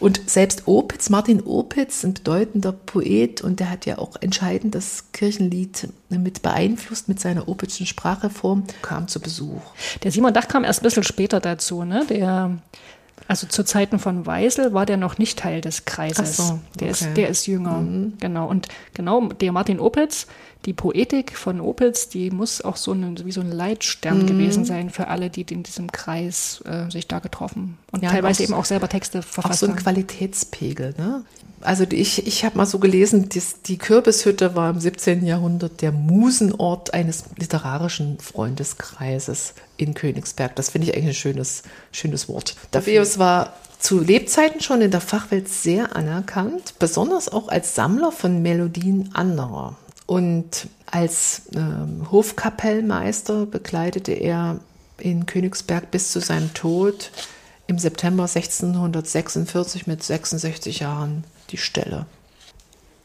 Und 0.00 0.28
selbst 0.28 0.66
Opitz, 0.66 1.08
Martin 1.08 1.42
Opitz, 1.44 2.04
ein 2.04 2.14
bedeutender 2.14 2.72
Poet 2.72 3.42
und 3.42 3.60
der 3.60 3.70
hat 3.70 3.86
ja 3.86 3.98
auch 3.98 4.16
entscheidend 4.20 4.74
das 4.74 5.12
Kirchenlied 5.12 5.88
mit 6.08 6.42
beeinflusst 6.42 7.08
mit 7.08 7.20
seiner 7.20 7.48
Opitzschen 7.48 7.86
Sprachreform, 7.86 8.64
kam 8.82 9.06
zu 9.06 9.20
Besuch. 9.20 9.62
Der 10.02 10.10
Simon 10.10 10.34
Dach 10.34 10.48
kam 10.48 10.64
erst 10.64 10.80
ein 10.80 10.84
bisschen 10.84 11.04
später 11.04 11.38
dazu, 11.40 11.84
ne? 11.84 12.04
Der 12.08 12.58
also 13.28 13.46
zu 13.46 13.64
Zeiten 13.64 13.98
von 13.98 14.26
Weisel 14.26 14.72
war 14.72 14.86
der 14.86 14.96
noch 14.96 15.18
nicht 15.18 15.38
Teil 15.38 15.60
des 15.60 15.84
Kreises. 15.84 16.36
So, 16.36 16.42
okay. 16.44 16.60
der, 16.80 16.88
ist, 16.90 17.16
der 17.16 17.28
ist 17.28 17.46
jünger. 17.46 17.78
Mhm. 17.78 18.14
Genau. 18.20 18.48
Und 18.48 18.68
genau, 18.94 19.28
der 19.28 19.52
Martin 19.52 19.80
Opitz, 19.80 20.26
die 20.64 20.72
Poetik 20.72 21.36
von 21.36 21.60
Opitz, 21.60 22.08
die 22.08 22.30
muss 22.30 22.60
auch 22.60 22.76
so 22.76 22.92
ein, 22.92 23.24
wie 23.24 23.32
so 23.32 23.40
ein 23.40 23.50
Leitstern 23.50 24.22
mhm. 24.22 24.26
gewesen 24.26 24.64
sein 24.64 24.90
für 24.90 25.08
alle, 25.08 25.30
die 25.30 25.42
in 25.42 25.62
diesem 25.62 25.90
Kreis 25.92 26.62
äh, 26.64 26.90
sich 26.90 27.08
da 27.08 27.18
getroffen 27.18 27.78
und 27.92 28.02
ja, 28.02 28.10
teilweise 28.10 28.42
auch, 28.42 28.44
eben 28.44 28.54
auch 28.54 28.64
selber 28.64 28.88
Texte 28.88 29.22
verfasst 29.22 29.44
haben. 29.44 29.52
Auch 29.52 29.58
so 29.58 29.66
ein 29.66 29.76
Qualitätspegel, 29.76 30.94
ne? 30.96 31.24
Also 31.66 31.84
ich, 31.90 32.28
ich 32.28 32.44
habe 32.44 32.58
mal 32.58 32.64
so 32.64 32.78
gelesen, 32.78 33.28
die, 33.28 33.42
die 33.66 33.76
Kürbishütte 33.76 34.54
war 34.54 34.70
im 34.70 34.78
17. 34.78 35.26
Jahrhundert 35.26 35.82
der 35.82 35.90
Musenort 35.90 36.94
eines 36.94 37.24
literarischen 37.36 38.20
Freundeskreises 38.20 39.54
in 39.76 39.94
Königsberg. 39.94 40.54
Das 40.54 40.70
finde 40.70 40.86
ich 40.86 40.94
eigentlich 40.94 41.08
ein 41.08 41.14
schönes, 41.14 41.64
schönes 41.90 42.28
Wort. 42.28 42.54
Davius 42.70 43.18
war 43.18 43.54
zu 43.80 43.98
Lebzeiten 43.98 44.60
schon 44.60 44.80
in 44.80 44.92
der 44.92 45.00
Fachwelt 45.00 45.48
sehr 45.48 45.96
anerkannt, 45.96 46.74
besonders 46.78 47.28
auch 47.28 47.48
als 47.48 47.74
Sammler 47.74 48.12
von 48.12 48.42
Melodien 48.42 49.10
anderer. 49.14 49.76
Und 50.06 50.68
als 50.88 51.42
äh, 51.52 52.10
Hofkapellmeister 52.12 53.44
bekleidete 53.44 54.12
er 54.12 54.60
in 54.98 55.26
Königsberg 55.26 55.90
bis 55.90 56.12
zu 56.12 56.20
seinem 56.20 56.54
Tod 56.54 57.10
im 57.66 57.80
September 57.80 58.22
1646 58.22 59.88
mit 59.88 60.04
66 60.04 60.78
Jahren 60.78 61.24
die 61.50 61.56
Stelle. 61.56 62.06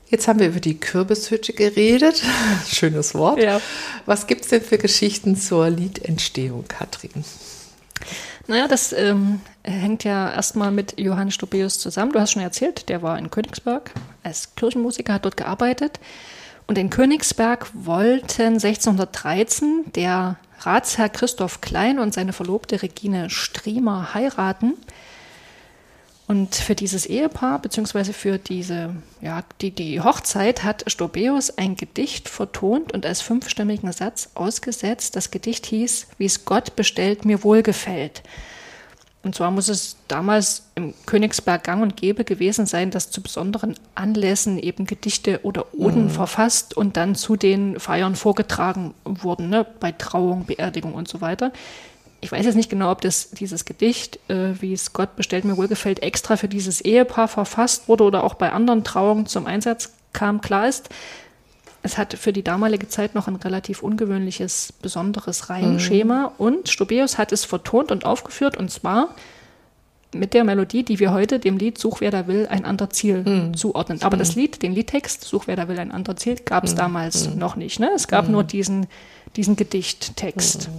Jetzt 0.10 0.28
haben 0.28 0.40
wir 0.40 0.48
über 0.48 0.60
die 0.60 0.78
Kürbishütte 0.78 1.54
geredet. 1.54 2.22
Schönes 2.68 3.16
Wort. 3.16 3.42
Ja. 3.42 3.62
Was 4.06 4.28
gibt 4.28 4.42
es 4.42 4.50
denn 4.50 4.62
für 4.62 4.78
Geschichten 4.78 5.38
zur 5.38 5.70
Liedentstehung, 5.70 6.66
Katrin? 6.68 7.24
Naja, 8.48 8.68
das 8.68 8.92
ähm, 8.92 9.40
hängt 9.64 10.04
ja 10.04 10.34
erstmal 10.34 10.72
mit 10.72 11.00
Johannes 11.00 11.36
Stobeus 11.36 11.80
zusammen. 11.80 12.12
Du 12.12 12.20
hast 12.20 12.32
schon 12.32 12.42
erzählt, 12.42 12.90
der 12.90 13.02
war 13.02 13.18
in 13.18 13.32
Königsberg 13.32 13.92
als 14.24 14.54
Kirchenmusiker, 14.56 15.14
hat 15.14 15.24
dort 15.24 15.38
gearbeitet. 15.38 16.00
Und 16.68 16.78
in 16.78 16.90
Königsberg 16.90 17.68
wollten 17.74 18.56
1613 18.56 19.92
der 19.96 20.38
Ratsherr 20.60 21.10
Christoph 21.10 21.62
Klein 21.62 22.00
und 22.00 22.14
seine 22.14 22.34
Verlobte 22.34 22.82
Regine 22.82 23.30
Striemer 23.30 24.14
heiraten. 24.14 24.74
Und 26.32 26.56
für 26.56 26.76
dieses 26.76 27.06
Ehepaar, 27.06 27.60
beziehungsweise 27.60 28.14
für 28.14 28.38
diese, 28.38 28.96
ja, 29.20 29.44
die, 29.60 29.72
die 29.72 30.00
Hochzeit 30.00 30.64
hat 30.64 30.86
Stobeus 30.88 31.58
ein 31.58 31.76
Gedicht 31.76 32.30
vertont 32.30 32.94
und 32.94 33.06
als 33.06 33.20
fünfstimmigen 33.20 33.92
Satz 33.92 34.30
ausgesetzt. 34.34 35.18
Das 35.18 35.32
Gedicht 35.32 35.66
hieß, 35.66 36.08
wie 36.18 36.24
es 36.24 36.46
Gott 36.46 36.78
bestellt, 36.78 37.26
mir 37.26 37.44
wohlgefällt. 37.44 38.24
Und 39.24 39.36
zwar 39.36 39.52
muss 39.52 39.68
es 39.68 39.98
damals 40.08 40.70
im 40.76 40.94
Königsberg 41.06 41.66
gang 41.66 41.84
und 41.84 41.98
gäbe 41.98 42.24
gewesen 42.24 42.66
sein, 42.66 42.92
dass 42.92 43.12
zu 43.12 43.22
besonderen 43.22 43.76
Anlässen 43.94 44.58
eben 44.58 44.86
Gedichte 44.86 45.42
oder 45.44 45.74
Oden 45.74 46.06
mhm. 46.06 46.12
verfasst 46.12 46.78
und 46.78 46.96
dann 46.96 47.16
zu 47.16 47.36
den 47.36 47.78
Feiern 47.78 48.16
vorgetragen 48.16 48.94
wurden, 49.04 49.50
ne? 49.50 49.66
bei 49.82 49.92
Trauung, 49.92 50.46
Beerdigung 50.46 50.94
und 50.94 51.10
so 51.10 51.20
weiter 51.20 51.52
ich 52.22 52.32
weiß 52.32 52.46
jetzt 52.46 52.56
nicht 52.56 52.70
genau, 52.70 52.92
ob 52.92 53.02
das 53.02 53.32
dieses 53.32 53.66
Gedicht, 53.66 54.20
äh, 54.30 54.54
wie 54.62 54.74
es 54.74 54.94
Gott 54.94 55.16
bestellt 55.16 55.44
mir 55.44 55.58
wohlgefällt, 55.58 56.04
extra 56.04 56.38
für 56.38 56.48
dieses 56.48 56.80
Ehepaar 56.82 57.28
verfasst 57.28 57.88
wurde 57.88 58.04
oder 58.04 58.24
auch 58.24 58.36
bei 58.36 58.52
anderen 58.52 58.84
Trauungen 58.84 59.26
zum 59.26 59.48
Einsatz 59.48 59.92
kam. 60.14 60.40
Klar 60.42 60.68
ist, 60.68 60.90
es 61.84 61.98
hat 61.98 62.14
für 62.14 62.32
die 62.32 62.44
damalige 62.44 62.88
Zeit 62.88 63.16
noch 63.16 63.28
ein 63.28 63.38
relativ 63.38 63.82
ungewöhnliches, 63.82 64.72
besonderes 64.82 65.50
Reimschema 65.50 66.28
mhm. 66.28 66.46
und 66.46 66.70
Stobeus 66.70 67.18
hat 67.18 67.32
es 67.32 67.44
vertont 67.44 67.92
und 67.92 68.06
aufgeführt 68.06 68.56
und 68.56 68.70
zwar 68.70 69.16
mit 70.14 70.34
der 70.34 70.44
Melodie, 70.44 70.84
die 70.84 71.00
wir 71.00 71.14
heute 71.14 71.40
dem 71.40 71.58
Lied 71.58 71.78
Such 71.78 72.02
wer 72.02 72.12
da 72.12 72.28
will, 72.28 72.46
ein 72.48 72.66
anderer 72.66 72.90
Ziel 72.90 73.24
mhm. 73.24 73.54
zuordnen. 73.56 74.02
Aber 74.04 74.18
mhm. 74.18 74.20
das 74.20 74.36
Lied, 74.36 74.62
den 74.62 74.74
Liedtext 74.74 75.24
Such 75.24 75.48
wer 75.48 75.56
da 75.56 75.68
will, 75.68 75.80
ein 75.80 75.92
anderer 75.92 76.18
Ziel, 76.18 76.36
gab 76.36 76.66
es 76.66 76.74
mhm. 76.74 76.78
damals 76.78 77.30
mhm. 77.30 77.40
noch 77.40 77.56
nicht. 77.56 77.80
Ne? 77.80 77.90
Es 77.96 78.08
gab 78.08 78.26
mhm. 78.26 78.34
nur 78.34 78.44
diesen, 78.44 78.88
diesen 79.36 79.56
Gedichttext. 79.56 80.70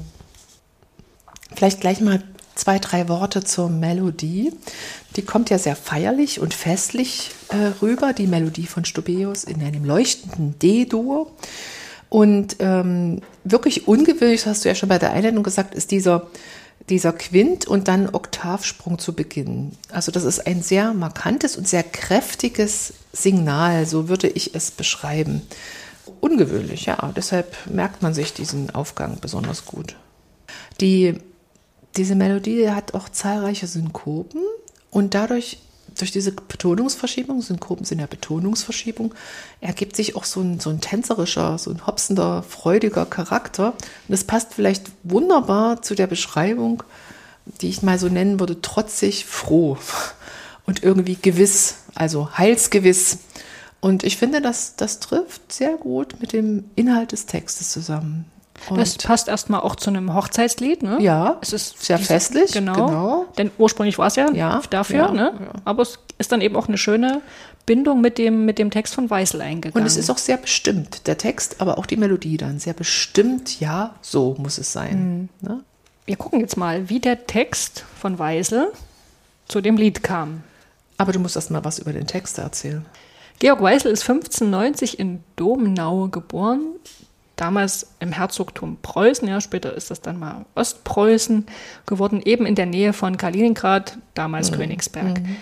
Vielleicht 1.55 1.81
gleich 1.81 2.01
mal 2.01 2.23
zwei, 2.55 2.79
drei 2.79 3.09
Worte 3.09 3.43
zur 3.45 3.69
Melodie. 3.69 4.53
Die 5.17 5.23
kommt 5.23 5.51
ja 5.51 5.59
sehr 5.59 5.77
feierlich 5.77 6.41
und 6.41 6.55
festlich 6.55 7.31
äh, 7.49 7.73
rüber, 7.83 8.13
die 8.13 8.27
Melodie 8.27 8.67
von 8.67 8.85
Stobeus 8.85 9.45
in 9.45 9.63
einem 9.63 9.85
leuchtenden 9.85 10.59
D-Dur. 10.59 11.31
Und 12.09 12.57
ähm, 12.59 13.23
wirklich 13.45 13.89
ungewöhnlich, 13.89 14.47
hast 14.47 14.65
du 14.65 14.69
ja 14.69 14.75
schon 14.75 14.89
bei 14.89 14.99
der 14.99 15.13
Einleitung 15.13 15.43
gesagt, 15.43 15.75
ist 15.75 15.91
dieser, 15.91 16.27
dieser 16.91 17.13
Quint 17.13 17.67
und 17.67 17.89
dann 17.89 18.11
Oktavsprung 18.11 18.99
zu 18.99 19.15
Beginn. 19.15 19.73
Also 19.91 20.13
das 20.13 20.25
ist 20.25 20.47
ein 20.47 20.63
sehr 20.63 20.93
markantes 20.93 21.57
und 21.57 21.67
sehr 21.67 21.83
kräftiges 21.83 22.93
Signal, 23.13 23.87
so 23.87 24.09
würde 24.09 24.29
ich 24.29 24.55
es 24.55 24.71
beschreiben. 24.71 25.43
Ungewöhnlich, 26.21 26.87
ja. 26.87 27.13
Deshalb 27.17 27.57
merkt 27.67 28.03
man 28.03 28.13
sich 28.13 28.35
diesen 28.35 28.75
Aufgang 28.75 29.19
besonders 29.21 29.65
gut. 29.65 29.97
Die 30.81 31.19
diese 31.97 32.15
Melodie 32.15 32.71
hat 32.71 32.95
auch 32.95 33.09
zahlreiche 33.09 33.67
Synkopen 33.67 34.41
und 34.91 35.15
dadurch, 35.15 35.59
durch 35.99 36.11
diese 36.11 36.33
Betonungsverschiebung, 36.33 37.43
Synkopen 37.43 37.85
sind 37.85 38.01
ja 38.01 38.07
Betonungsverschiebung, 38.07 39.15
ergibt 39.61 39.97
sich 39.97 40.17
auch 40.17 40.25
so 40.25 40.41
ein, 40.41 40.59
so 40.59 40.71
ein 40.71 40.81
tänzerischer, 40.81 41.59
so 41.59 41.71
ein 41.71 41.87
hopsender, 41.87 42.43
freudiger 42.43 43.05
Charakter. 43.05 43.73
Und 43.73 44.09
das 44.09 44.25
passt 44.25 44.55
vielleicht 44.55 44.91
wunderbar 45.03 45.83
zu 45.83 45.95
der 45.95 46.07
Beschreibung, 46.07 46.83
die 47.61 47.69
ich 47.69 47.83
mal 47.83 47.99
so 47.99 48.09
nennen 48.09 48.41
würde, 48.41 48.63
trotzig, 48.63 49.27
froh 49.27 49.77
und 50.67 50.83
irgendwie 50.83 51.19
gewiss, 51.21 51.77
also 51.95 52.39
heilsgewiss. 52.39 53.19
Und 53.81 54.05
ich 54.05 54.17
finde, 54.17 54.41
das, 54.41 54.77
das 54.77 55.01
trifft 55.01 55.53
sehr 55.53 55.77
gut 55.77 56.21
mit 56.21 56.33
dem 56.33 56.71
Inhalt 56.75 57.13
des 57.13 57.27
Textes 57.27 57.71
zusammen. 57.71 58.32
Und 58.69 58.79
das 58.79 58.97
passt 58.97 59.29
erstmal 59.29 59.61
auch 59.61 59.77
zu 59.77 59.91
einem 59.91 60.15
Hochzeitslied, 60.15 60.83
ne? 60.83 60.99
Ja. 61.01 61.39
Es 61.41 61.53
ist 61.53 61.85
sehr 61.85 61.99
diese, 61.99 62.09
festlich. 62.09 62.53
Genau, 62.53 62.87
genau. 62.87 63.27
Denn 63.39 63.51
ursprünglich 63.59 63.99
war 63.99 64.07
es 64.07 64.17
ja, 64.17 64.31
ja 64.33 64.61
dafür, 64.71 65.07
ja, 65.07 65.13
ne? 65.13 65.33
Ja. 65.39 65.53
Aber 65.65 65.83
es 65.83 65.99
ist 66.19 66.33
dann 66.33 66.41
eben 66.41 66.57
auch 66.57 66.69
eine 66.69 66.79
schöne 66.79 67.23
Bindung 67.67 68.01
mit 68.01 68.19
dem, 68.19 68.45
mit 68.45 68.59
dem 68.59 68.71
Text 68.71 68.95
von 68.95 69.09
Weißel 69.09 69.41
eingegangen. 69.41 69.83
Und 69.83 69.87
es 69.87 69.97
ist 69.97 70.11
auch 70.11 70.19
sehr 70.19 70.37
bestimmt, 70.37 71.07
der 71.07 71.19
Text, 71.19 71.61
aber 71.61 71.79
auch 71.79 71.87
die 71.87 71.97
Melodie 71.97 72.37
dann. 72.37 72.59
Sehr 72.59 72.75
bestimmt, 72.75 73.61
ja, 73.61 73.95
so 74.01 74.35
muss 74.39 74.59
es 74.59 74.73
sein. 74.73 75.29
Mhm. 75.41 75.49
Ne? 75.49 75.65
Wir 76.07 76.17
gucken 76.17 76.41
jetzt 76.41 76.57
mal, 76.57 76.89
wie 76.89 77.01
der 77.01 77.27
Text 77.27 77.85
von 77.99 78.19
Weißel 78.19 78.73
zu 79.47 79.61
dem 79.61 79.77
Lied 79.77 80.03
kam. 80.03 80.43
Aber 80.99 81.13
du 81.13 81.19
musst 81.19 81.37
erst 81.37 81.51
mal 81.51 81.65
was 81.65 81.79
über 81.79 81.93
den 81.93 82.07
Text 82.07 82.39
erzählen. 82.39 82.85
Georg 83.39 83.61
Weißel 83.61 83.91
ist 83.91 84.09
1590 84.09 84.99
in 84.99 85.25
Domnau 85.37 86.09
geboren 86.09 86.61
damals 87.37 87.89
im 88.01 88.13
Herzogtum 88.13 88.79
Preußen, 88.83 89.27
ja, 89.27 89.41
später 89.41 89.75
ist 89.75 89.91
das 89.91 90.01
dann 90.01 90.19
mal 90.19 90.45
Ostpreußen 90.55 91.47
geworden, 91.87 92.23
eben 92.25 92.47
in 92.47 92.55
der 92.55 92.67
Nähe 92.67 92.93
von 92.93 93.17
Kaliningrad, 93.17 93.99
damals 94.15 94.51
mhm. 94.51 94.57
Königsberg. 94.57 95.21
Mhm. 95.21 95.37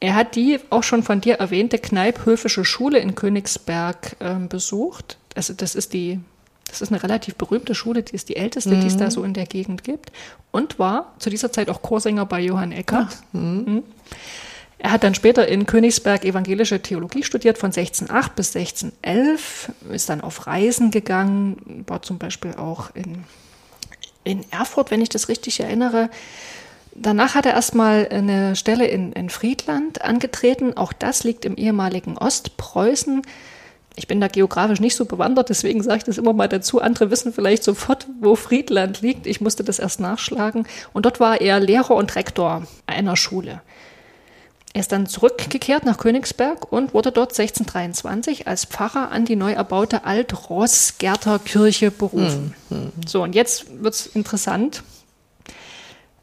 Er 0.00 0.14
hat 0.14 0.36
die 0.36 0.60
auch 0.70 0.82
schon 0.82 1.02
von 1.02 1.20
dir 1.20 1.34
erwähnte 1.36 1.78
Kneiphöfische 1.78 2.64
Schule 2.64 2.98
in 2.98 3.14
Königsberg 3.14 4.16
äh, 4.18 4.34
besucht. 4.46 5.16
Also 5.34 5.54
das 5.54 5.74
ist 5.74 5.94
die, 5.94 6.20
das 6.68 6.82
ist 6.82 6.92
eine 6.92 7.02
relativ 7.02 7.36
berühmte 7.36 7.74
Schule, 7.74 8.02
die 8.02 8.14
ist 8.14 8.28
die 8.28 8.36
älteste, 8.36 8.74
mhm. 8.74 8.80
die 8.82 8.86
es 8.88 8.96
da 8.96 9.06
mhm. 9.06 9.10
so 9.10 9.24
in 9.24 9.32
der 9.32 9.46
Gegend 9.46 9.84
gibt. 9.84 10.12
Und 10.50 10.78
war 10.78 11.14
zu 11.18 11.30
dieser 11.30 11.50
Zeit 11.50 11.70
auch 11.70 11.80
Chorsänger 11.80 12.26
bei 12.26 12.40
Johann 12.40 12.72
Eckert. 12.72 13.16
Mhm. 13.32 13.84
Er 14.78 14.92
hat 14.92 15.04
dann 15.04 15.14
später 15.14 15.48
in 15.48 15.66
Königsberg 15.66 16.24
evangelische 16.24 16.80
Theologie 16.82 17.22
studiert 17.22 17.56
von 17.56 17.68
1608 17.68 18.36
bis 18.36 18.54
1611, 18.54 19.72
ist 19.90 20.08
dann 20.08 20.20
auf 20.20 20.46
Reisen 20.46 20.90
gegangen, 20.90 21.84
war 21.86 22.02
zum 22.02 22.18
Beispiel 22.18 22.54
auch 22.54 22.90
in, 22.94 23.24
in 24.22 24.44
Erfurt, 24.52 24.90
wenn 24.90 25.00
ich 25.00 25.08
das 25.08 25.28
richtig 25.28 25.60
erinnere. 25.60 26.10
Danach 26.94 27.34
hat 27.34 27.46
er 27.46 27.54
erstmal 27.54 28.08
eine 28.10 28.56
Stelle 28.56 28.86
in, 28.86 29.12
in 29.12 29.28
Friedland 29.28 30.02
angetreten. 30.02 30.76
Auch 30.76 30.92
das 30.92 31.24
liegt 31.24 31.44
im 31.44 31.56
ehemaligen 31.56 32.16
Ostpreußen. 32.16 33.22
Ich 33.96 34.06
bin 34.06 34.20
da 34.20 34.28
geografisch 34.28 34.80
nicht 34.80 34.94
so 34.94 35.06
bewandert, 35.06 35.48
deswegen 35.48 35.82
sage 35.82 35.98
ich 35.98 36.04
das 36.04 36.18
immer 36.18 36.34
mal 36.34 36.48
dazu. 36.48 36.80
Andere 36.80 37.10
wissen 37.10 37.32
vielleicht 37.32 37.64
sofort, 37.64 38.06
wo 38.20 38.34
Friedland 38.34 39.00
liegt. 39.00 39.26
Ich 39.26 39.40
musste 39.40 39.64
das 39.64 39.78
erst 39.78 40.00
nachschlagen. 40.00 40.66
Und 40.92 41.06
dort 41.06 41.18
war 41.18 41.40
er 41.40 41.60
Lehrer 41.60 41.94
und 41.94 42.14
Rektor 42.14 42.66
einer 42.86 43.16
Schule. 43.16 43.62
Er 44.76 44.80
ist 44.80 44.92
dann 44.92 45.06
zurückgekehrt 45.06 45.86
nach 45.86 45.96
Königsberg 45.96 46.70
und 46.70 46.92
wurde 46.92 47.10
dort 47.10 47.30
1623 47.30 48.46
als 48.46 48.66
Pfarrer 48.66 49.10
an 49.10 49.24
die 49.24 49.34
neu 49.34 49.52
erbaute 49.52 50.04
Alt-Ross-Gärter 50.04 51.38
Kirche 51.38 51.90
berufen. 51.90 52.54
Mhm. 52.68 52.92
So, 53.06 53.22
und 53.22 53.34
jetzt 53.34 53.82
wird 53.82 53.94
es 53.94 54.06
interessant. 54.08 54.82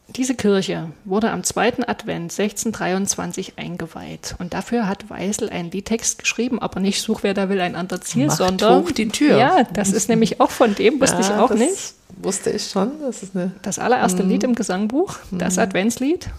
Diese 0.07 0.35
Kirche 0.35 0.91
wurde 1.03 1.31
am 1.31 1.43
zweiten 1.43 1.83
Advent 1.83 2.31
1623 2.31 3.53
eingeweiht. 3.57 4.35
Und 4.37 4.53
dafür 4.53 4.87
hat 4.87 5.09
Weisel 5.09 5.49
einen 5.49 5.71
Liedtext 5.71 6.19
geschrieben, 6.19 6.59
aber 6.59 6.79
nicht 6.79 7.01
Such, 7.01 7.23
wer 7.23 7.33
da 7.33 7.49
will, 7.49 7.59
ein 7.59 7.75
anderer 7.75 8.01
Ziel, 8.01 8.27
Macht 8.27 8.37
sondern. 8.37 8.83
hoch 8.83 8.91
die 8.91 9.07
Tür. 9.07 9.35
Ja, 9.35 9.63
das 9.73 9.91
ist 9.91 10.09
nämlich 10.09 10.39
auch 10.39 10.51
von 10.51 10.75
dem, 10.75 11.01
wusste 11.01 11.21
ja, 11.21 11.21
ich 11.21 11.31
auch 11.31 11.55
nicht. 11.55 11.95
Wusste 12.17 12.51
ich 12.51 12.69
schon. 12.69 12.91
Das 13.01 13.23
ist 13.23 13.35
eine. 13.35 13.51
Das 13.63 13.79
allererste 13.79 14.21
mhm. 14.21 14.29
Lied 14.29 14.43
im 14.43 14.53
Gesangbuch, 14.53 15.15
das. 15.31 15.57
Adventslied. 15.57 16.29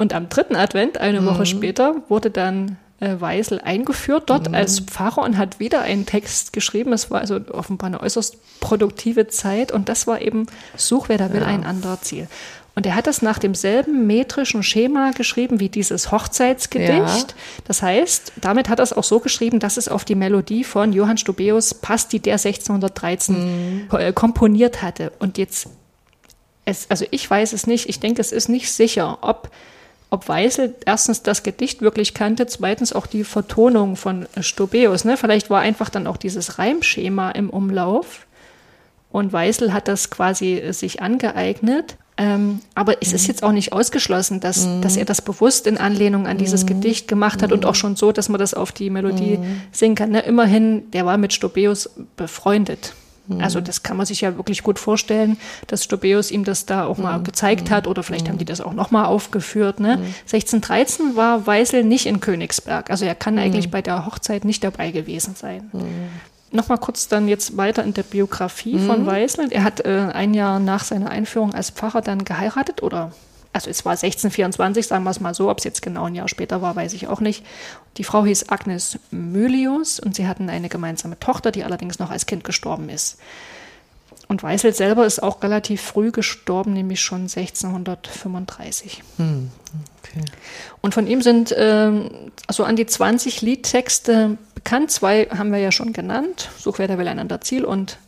Und 0.00 0.14
am 0.14 0.30
dritten 0.30 0.56
Advent, 0.56 0.96
eine 0.96 1.26
Woche 1.26 1.40
mhm. 1.40 1.44
später, 1.44 1.94
wurde 2.08 2.30
dann 2.30 2.78
äh, 3.00 3.16
Weisel 3.18 3.60
eingeführt 3.60 4.30
dort 4.30 4.48
mhm. 4.48 4.54
als 4.54 4.80
Pfarrer 4.80 5.20
und 5.20 5.36
hat 5.36 5.60
wieder 5.60 5.82
einen 5.82 6.06
Text 6.06 6.54
geschrieben. 6.54 6.94
Es 6.94 7.10
war 7.10 7.20
also 7.20 7.38
offenbar 7.52 7.88
eine 7.88 8.00
äußerst 8.00 8.60
produktive 8.60 9.28
Zeit 9.28 9.72
und 9.72 9.90
das 9.90 10.06
war 10.06 10.22
eben 10.22 10.46
Such, 10.74 11.10
wer 11.10 11.18
da 11.18 11.34
will, 11.34 11.42
ja. 11.42 11.48
ein 11.48 11.64
anderer 11.64 12.00
Ziel. 12.00 12.28
Und 12.74 12.86
er 12.86 12.94
hat 12.94 13.08
das 13.08 13.20
nach 13.20 13.38
demselben 13.38 14.06
metrischen 14.06 14.62
Schema 14.62 15.10
geschrieben 15.10 15.60
wie 15.60 15.68
dieses 15.68 16.10
Hochzeitsgedicht. 16.10 16.88
Ja. 16.88 17.34
Das 17.64 17.82
heißt, 17.82 18.32
damit 18.40 18.70
hat 18.70 18.78
er 18.78 18.84
es 18.84 18.94
auch 18.94 19.04
so 19.04 19.20
geschrieben, 19.20 19.58
dass 19.58 19.76
es 19.76 19.86
auf 19.86 20.06
die 20.06 20.14
Melodie 20.14 20.64
von 20.64 20.94
Johann 20.94 21.18
Stubeus 21.18 21.74
passt, 21.74 22.14
die 22.14 22.20
der 22.20 22.36
1613 22.36 23.34
mhm. 23.36 23.88
Äh, 23.92 24.14
komponiert 24.14 24.80
hatte. 24.80 25.12
Und 25.18 25.36
jetzt, 25.36 25.68
es, 26.64 26.88
also 26.88 27.04
ich 27.10 27.28
weiß 27.28 27.52
es 27.52 27.66
nicht, 27.66 27.86
ich 27.90 28.00
denke, 28.00 28.22
es 28.22 28.32
ist 28.32 28.48
nicht 28.48 28.72
sicher, 28.72 29.18
ob 29.20 29.50
ob 30.10 30.28
Weisel 30.28 30.74
erstens 30.84 31.22
das 31.22 31.42
Gedicht 31.42 31.82
wirklich 31.82 32.14
kannte, 32.14 32.46
zweitens 32.46 32.92
auch 32.92 33.06
die 33.06 33.24
Vertonung 33.24 33.96
von 33.96 34.26
Stobeus. 34.40 35.04
Ne? 35.04 35.16
Vielleicht 35.16 35.50
war 35.50 35.60
einfach 35.60 35.88
dann 35.88 36.06
auch 36.06 36.16
dieses 36.16 36.58
Reimschema 36.58 37.30
im 37.30 37.48
Umlauf 37.48 38.26
und 39.10 39.32
Weisel 39.32 39.72
hat 39.72 39.88
das 39.88 40.10
quasi 40.10 40.62
sich 40.72 41.00
angeeignet. 41.00 41.96
Ähm, 42.16 42.60
aber 42.74 43.00
es 43.00 43.10
mhm. 43.10 43.14
ist 43.14 43.26
jetzt 43.28 43.42
auch 43.42 43.52
nicht 43.52 43.72
ausgeschlossen, 43.72 44.40
dass, 44.40 44.66
mhm. 44.66 44.82
dass 44.82 44.96
er 44.96 45.06
das 45.06 45.22
bewusst 45.22 45.66
in 45.66 45.78
Anlehnung 45.78 46.26
an 46.26 46.36
dieses 46.36 46.64
mhm. 46.64 46.68
Gedicht 46.68 47.08
gemacht 47.08 47.42
hat 47.42 47.50
und 47.50 47.64
auch 47.64 47.74
schon 47.74 47.96
so, 47.96 48.12
dass 48.12 48.28
man 48.28 48.38
das 48.38 48.52
auf 48.52 48.72
die 48.72 48.90
Melodie 48.90 49.38
mhm. 49.38 49.62
singen 49.72 49.94
kann. 49.94 50.10
Ne? 50.10 50.20
Immerhin, 50.20 50.90
der 50.90 51.06
war 51.06 51.16
mit 51.16 51.32
Stobeus 51.32 51.88
befreundet. 52.16 52.94
Also 53.38 53.60
mhm. 53.60 53.64
das 53.64 53.82
kann 53.82 53.96
man 53.96 54.06
sich 54.06 54.22
ja 54.22 54.36
wirklich 54.36 54.62
gut 54.62 54.78
vorstellen, 54.78 55.36
dass 55.66 55.84
Stobeus 55.84 56.30
ihm 56.30 56.44
das 56.44 56.66
da 56.66 56.84
auch 56.84 56.98
mal 56.98 57.18
mhm. 57.18 57.24
gezeigt 57.24 57.70
hat 57.70 57.86
oder 57.86 58.02
vielleicht 58.02 58.28
haben 58.28 58.38
die 58.38 58.44
das 58.44 58.60
auch 58.60 58.72
noch 58.72 58.90
mal 58.90 59.04
aufgeführt. 59.04 59.80
Ne? 59.80 59.98
1613 60.22 61.16
war 61.16 61.46
Weisel 61.46 61.84
nicht 61.84 62.06
in 62.06 62.20
Königsberg, 62.20 62.90
also 62.90 63.04
er 63.04 63.14
kann 63.14 63.38
eigentlich 63.38 63.70
bei 63.70 63.82
der 63.82 64.06
Hochzeit 64.06 64.44
nicht 64.44 64.64
dabei 64.64 64.90
gewesen 64.90 65.34
sein. 65.34 65.70
Nochmal 66.52 66.78
kurz 66.78 67.06
dann 67.06 67.28
jetzt 67.28 67.56
weiter 67.56 67.84
in 67.84 67.94
der 67.94 68.02
Biografie 68.02 68.74
mhm. 68.74 68.86
von 68.86 69.06
Weisel. 69.06 69.52
Er 69.52 69.62
hat 69.62 69.84
äh, 69.84 70.08
ein 70.12 70.34
Jahr 70.34 70.58
nach 70.58 70.82
seiner 70.82 71.10
Einführung 71.10 71.54
als 71.54 71.70
Pfarrer 71.70 72.00
dann 72.00 72.24
geheiratet 72.24 72.82
oder 72.82 73.12
also 73.52 73.68
es 73.68 73.84
war 73.84 73.92
1624, 73.92 74.86
sagen 74.86 75.04
wir 75.04 75.10
es 75.10 75.20
mal 75.20 75.34
so, 75.34 75.50
ob 75.50 75.58
es 75.58 75.64
jetzt 75.64 75.82
genau 75.82 76.04
ein 76.04 76.14
Jahr 76.14 76.28
später 76.28 76.62
war, 76.62 76.76
weiß 76.76 76.92
ich 76.92 77.08
auch 77.08 77.20
nicht. 77.20 77.44
Die 77.96 78.04
Frau 78.04 78.24
hieß 78.24 78.48
Agnes 78.48 78.98
Mylius 79.10 79.98
und 79.98 80.14
sie 80.14 80.28
hatten 80.28 80.48
eine 80.48 80.68
gemeinsame 80.68 81.18
Tochter, 81.18 81.50
die 81.50 81.64
allerdings 81.64 81.98
noch 81.98 82.10
als 82.10 82.26
Kind 82.26 82.44
gestorben 82.44 82.88
ist. 82.88 83.18
Und 84.28 84.44
Weisel 84.44 84.72
selber 84.72 85.06
ist 85.06 85.20
auch 85.20 85.42
relativ 85.42 85.80
früh 85.82 86.12
gestorben, 86.12 86.72
nämlich 86.72 87.00
schon 87.00 87.22
1635. 87.22 89.02
Hm, 89.16 89.50
okay. 89.98 90.20
Und 90.80 90.94
von 90.94 91.08
ihm 91.08 91.20
sind 91.20 91.52
ähm, 91.58 92.30
also 92.46 92.62
an 92.62 92.76
die 92.76 92.86
20 92.86 93.42
Liedtexte 93.42 94.38
bekannt. 94.54 94.92
Zwei 94.92 95.26
haben 95.36 95.50
wir 95.50 95.58
ja 95.58 95.72
schon 95.72 95.92
genannt. 95.92 96.48
Such 96.56 96.78
wer 96.78 96.86
der 96.86 96.98
will 96.98 97.08
einander 97.08 97.40
Ziel 97.40 97.64
und 97.64 97.98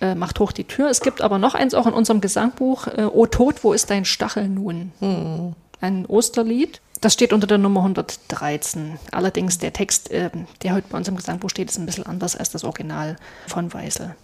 äh, 0.00 0.14
macht 0.14 0.40
hoch 0.40 0.52
die 0.52 0.64
Tür. 0.64 0.88
Es 0.88 1.00
gibt 1.00 1.20
aber 1.20 1.38
noch 1.38 1.54
eins 1.54 1.74
auch 1.74 1.86
in 1.86 1.92
unserem 1.92 2.20
Gesangbuch, 2.20 2.86
äh, 2.86 3.04
O 3.04 3.26
Tod, 3.26 3.64
wo 3.64 3.72
ist 3.72 3.90
dein 3.90 4.04
Stachel 4.04 4.48
nun? 4.48 4.92
Hm. 5.00 5.54
Ein 5.80 6.06
Osterlied. 6.06 6.80
Das 7.00 7.14
steht 7.14 7.32
unter 7.32 7.46
der 7.46 7.56
Nummer 7.56 7.80
113. 7.80 8.98
Allerdings 9.10 9.58
der 9.58 9.72
Text, 9.72 10.10
äh, 10.10 10.30
der 10.62 10.74
heute 10.74 10.88
bei 10.90 10.98
uns 10.98 11.08
im 11.08 11.16
Gesangbuch 11.16 11.48
steht, 11.48 11.70
ist 11.70 11.78
ein 11.78 11.86
bisschen 11.86 12.06
anders 12.06 12.36
als 12.36 12.50
das 12.50 12.64
Original 12.64 13.16
von 13.46 13.72
Weisel. 13.72 14.14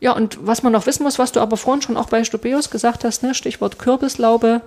Ja, 0.00 0.12
und 0.12 0.38
was 0.46 0.62
man 0.62 0.72
noch 0.72 0.86
wissen 0.86 1.02
muss, 1.02 1.18
was 1.18 1.32
du 1.32 1.40
aber 1.40 1.56
vorhin 1.56 1.82
schon 1.82 1.96
auch 1.96 2.08
bei 2.08 2.24
Stobeus 2.24 2.70
gesagt 2.70 3.04
hast, 3.04 3.22
ne, 3.22 3.34
Stichwort 3.34 3.78
Kürbislaube, 3.78 4.62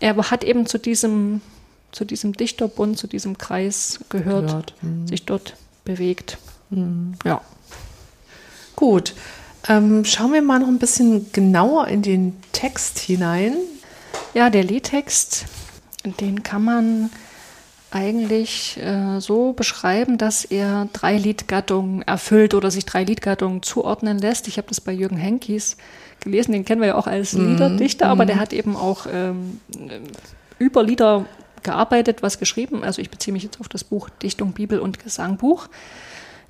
er 0.00 0.30
hat 0.30 0.44
eben 0.44 0.66
zu 0.66 0.78
diesem, 0.78 1.40
zu 1.92 2.04
diesem 2.04 2.34
Dichterbund, 2.34 2.98
zu 2.98 3.06
diesem 3.06 3.38
Kreis 3.38 4.00
gehört, 4.10 4.48
gehört. 4.48 4.74
Mhm. 4.82 5.06
sich 5.06 5.24
dort 5.24 5.56
bewegt. 5.84 6.38
Mhm. 6.70 7.14
Ja. 7.24 7.40
Gut. 8.76 9.14
Ähm, 9.68 10.04
schauen 10.04 10.32
wir 10.32 10.42
mal 10.42 10.58
noch 10.58 10.68
ein 10.68 10.78
bisschen 10.78 11.32
genauer 11.32 11.88
in 11.88 12.02
den 12.02 12.36
Text 12.52 12.98
hinein. 12.98 13.54
Ja, 14.34 14.50
der 14.50 14.64
Liedtext, 14.64 15.46
den 16.20 16.42
kann 16.42 16.64
man 16.64 17.10
eigentlich 17.90 18.76
äh, 18.78 19.20
so 19.20 19.52
beschreiben, 19.52 20.18
dass 20.18 20.44
er 20.44 20.88
drei 20.92 21.16
Liedgattungen 21.16 22.02
erfüllt 22.02 22.54
oder 22.54 22.70
sich 22.70 22.84
drei 22.84 23.04
Liedgattungen 23.04 23.62
zuordnen 23.62 24.18
lässt. 24.18 24.48
Ich 24.48 24.58
habe 24.58 24.68
das 24.68 24.80
bei 24.80 24.92
Jürgen 24.92 25.16
Henkis 25.16 25.76
gelesen, 26.20 26.52
den 26.52 26.64
kennen 26.64 26.80
wir 26.80 26.88
ja 26.88 26.94
auch 26.96 27.06
als 27.06 27.34
mhm. 27.34 27.52
Liederdichter, 27.52 28.08
aber 28.08 28.26
der 28.26 28.36
mhm. 28.36 28.40
hat 28.40 28.52
eben 28.52 28.76
auch 28.76 29.06
ähm, 29.12 29.60
über 30.58 30.82
Lieder 30.82 31.26
gearbeitet, 31.62 32.22
was 32.22 32.38
geschrieben. 32.38 32.82
Also 32.82 33.00
ich 33.00 33.10
beziehe 33.10 33.32
mich 33.32 33.44
jetzt 33.44 33.60
auf 33.60 33.68
das 33.68 33.84
Buch 33.84 34.08
Dichtung, 34.10 34.52
Bibel 34.52 34.80
und 34.80 34.98
Gesangbuch. 34.98 35.68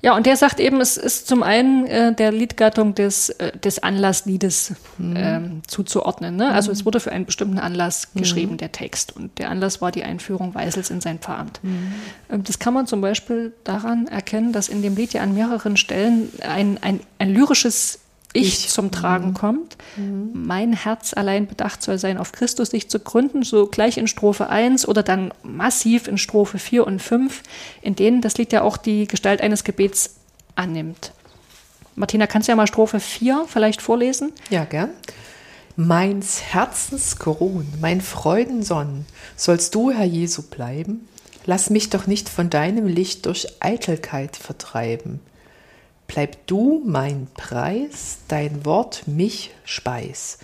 Ja, 0.05 0.15
und 0.15 0.27
der 0.27 0.37
sagt 0.37 0.59
eben, 0.59 0.81
es 0.81 0.97
ist 0.97 1.27
zum 1.27 1.41
einen 1.41 1.87
äh, 1.87 2.13
der 2.13 2.31
Liedgattung 2.31 2.93
des, 2.93 3.29
äh, 3.29 3.57
des 3.57 3.81
Anlassliedes 3.81 4.75
mhm. 4.99 5.15
ähm, 5.17 5.61
zuzuordnen. 5.65 6.35
Ne? 6.35 6.51
Also 6.51 6.69
mhm. 6.69 6.73
es 6.73 6.85
wurde 6.85 6.99
für 6.99 7.11
einen 7.11 7.25
bestimmten 7.25 7.57
Anlass 7.57 8.09
mhm. 8.13 8.19
geschrieben, 8.19 8.57
der 8.57 8.71
Text. 8.71 9.15
Und 9.15 9.39
der 9.39 9.49
Anlass 9.49 9.81
war 9.81 9.91
die 9.91 10.03
Einführung 10.03 10.53
Weisels 10.53 10.91
in 10.91 11.01
sein 11.01 11.17
Pfarramt. 11.17 11.59
Mhm. 11.63 11.93
Ähm, 12.29 12.43
das 12.43 12.59
kann 12.59 12.75
man 12.75 12.85
zum 12.85 13.01
Beispiel 13.01 13.53
daran 13.63 14.05
erkennen, 14.05 14.51
dass 14.51 14.69
in 14.69 14.83
dem 14.83 14.95
Lied 14.95 15.11
ja 15.13 15.23
an 15.23 15.33
mehreren 15.33 15.75
Stellen 15.75 16.31
ein, 16.47 16.77
ein, 16.83 16.99
ein 17.17 17.33
lyrisches 17.33 18.01
ich, 18.35 18.69
zum 18.69 18.91
Tragen 18.91 19.29
mhm. 19.29 19.33
kommt. 19.33 19.77
Mhm. 19.97 20.31
Mein 20.33 20.73
Herz 20.73 21.13
allein 21.13 21.47
bedacht 21.47 21.81
soll 21.81 21.97
sein, 21.97 22.17
auf 22.17 22.31
Christus 22.31 22.69
sich 22.69 22.89
zu 22.89 22.99
gründen, 22.99 23.43
so 23.43 23.67
gleich 23.67 23.97
in 23.97 24.07
Strophe 24.07 24.49
1 24.49 24.87
oder 24.87 25.03
dann 25.03 25.33
massiv 25.43 26.07
in 26.07 26.17
Strophe 26.17 26.59
4 26.59 26.85
und 26.85 27.01
5, 27.01 27.43
in 27.81 27.95
denen 27.95 28.21
das 28.21 28.37
Lied 28.37 28.51
ja 28.51 28.61
auch 28.61 28.77
die 28.77 29.07
Gestalt 29.07 29.41
eines 29.41 29.63
Gebets 29.63 30.15
annimmt. 30.55 31.11
Martina, 31.95 32.27
kannst 32.27 32.47
du 32.47 32.51
ja 32.51 32.55
mal 32.55 32.67
Strophe 32.67 32.99
4 32.99 33.45
vielleicht 33.47 33.81
vorlesen? 33.81 34.33
Ja, 34.49 34.65
gern. 34.65 34.89
Meins 35.77 36.41
Herzens 36.41 37.19
Kron, 37.19 37.67
mein 37.81 37.99
Freudensonnen, 37.99 39.05
sollst 39.35 39.75
du, 39.75 39.91
Herr 39.91 40.05
Jesu, 40.05 40.41
bleiben? 40.43 41.07
Lass 41.45 41.69
mich 41.69 41.89
doch 41.89 42.07
nicht 42.07 42.29
von 42.29 42.49
deinem 42.49 42.87
Licht 42.87 43.25
durch 43.25 43.47
Eitelkeit 43.59 44.35
vertreiben. 44.35 45.19
Bleib 46.07 46.47
du 46.47 46.81
mein 46.85 47.27
Preis, 47.33 48.19
dein 48.27 48.65
Wort 48.65 49.07
mich 49.07 49.51
Speis. 49.63 50.37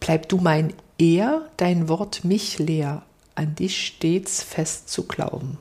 Bleib 0.00 0.28
du 0.28 0.38
mein 0.38 0.72
Ehr, 0.98 1.42
dein 1.56 1.88
Wort 1.88 2.24
mich 2.24 2.58
lehr, 2.58 3.02
an 3.34 3.54
dich 3.54 3.86
stets 3.86 4.42
fest 4.42 4.88
zu 4.88 5.06
glauben. 5.06 5.58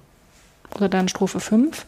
Oder 0.76 0.90
dann 0.90 1.10
Strophe 1.10 1.40
5. 1.40 1.86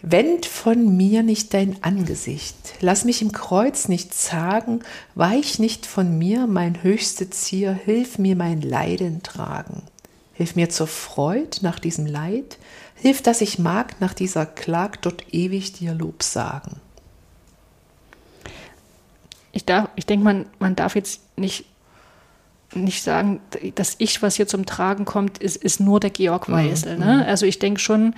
Wend 0.00 0.46
von 0.46 0.96
mir 0.96 1.24
nicht 1.24 1.52
dein 1.54 1.82
Angesicht, 1.82 2.54
lass 2.80 3.04
mich 3.04 3.20
im 3.20 3.32
Kreuz 3.32 3.88
nicht 3.88 4.14
zagen, 4.14 4.80
weich 5.16 5.58
nicht 5.58 5.86
von 5.86 6.16
mir 6.16 6.46
mein 6.46 6.84
höchste 6.84 7.30
Zier, 7.30 7.72
hilf 7.72 8.16
mir 8.16 8.36
mein 8.36 8.60
Leiden 8.62 9.24
tragen. 9.24 9.82
Hilf 10.34 10.54
mir 10.54 10.68
zur 10.68 10.86
Freud 10.86 11.58
nach 11.62 11.80
diesem 11.80 12.06
Leid, 12.06 12.58
hilf, 13.00 13.22
dass 13.22 13.40
ich 13.40 13.58
mag 13.58 14.00
nach 14.00 14.14
dieser 14.14 14.46
Klag 14.46 14.96
dort 15.02 15.32
ewig 15.32 15.72
dir 15.72 15.94
Lob 15.94 16.22
sagen. 16.22 16.80
Ich, 19.52 19.64
ich 19.96 20.06
denke, 20.06 20.24
man, 20.24 20.46
man 20.58 20.76
darf 20.76 20.94
jetzt 20.94 21.20
nicht 21.36 21.64
nicht 22.74 23.02
sagen, 23.02 23.40
das 23.76 23.94
Ich, 23.98 24.20
was 24.22 24.36
hier 24.36 24.46
zum 24.46 24.66
Tragen 24.66 25.04
kommt, 25.04 25.38
ist, 25.38 25.56
ist 25.56 25.80
nur 25.80 26.00
der 26.00 26.10
Georg 26.10 26.50
Weisel. 26.50 26.98
Mhm. 26.98 27.04
Ne? 27.04 27.26
Also 27.26 27.46
ich 27.46 27.58
denke 27.58 27.80
schon, 27.80 28.14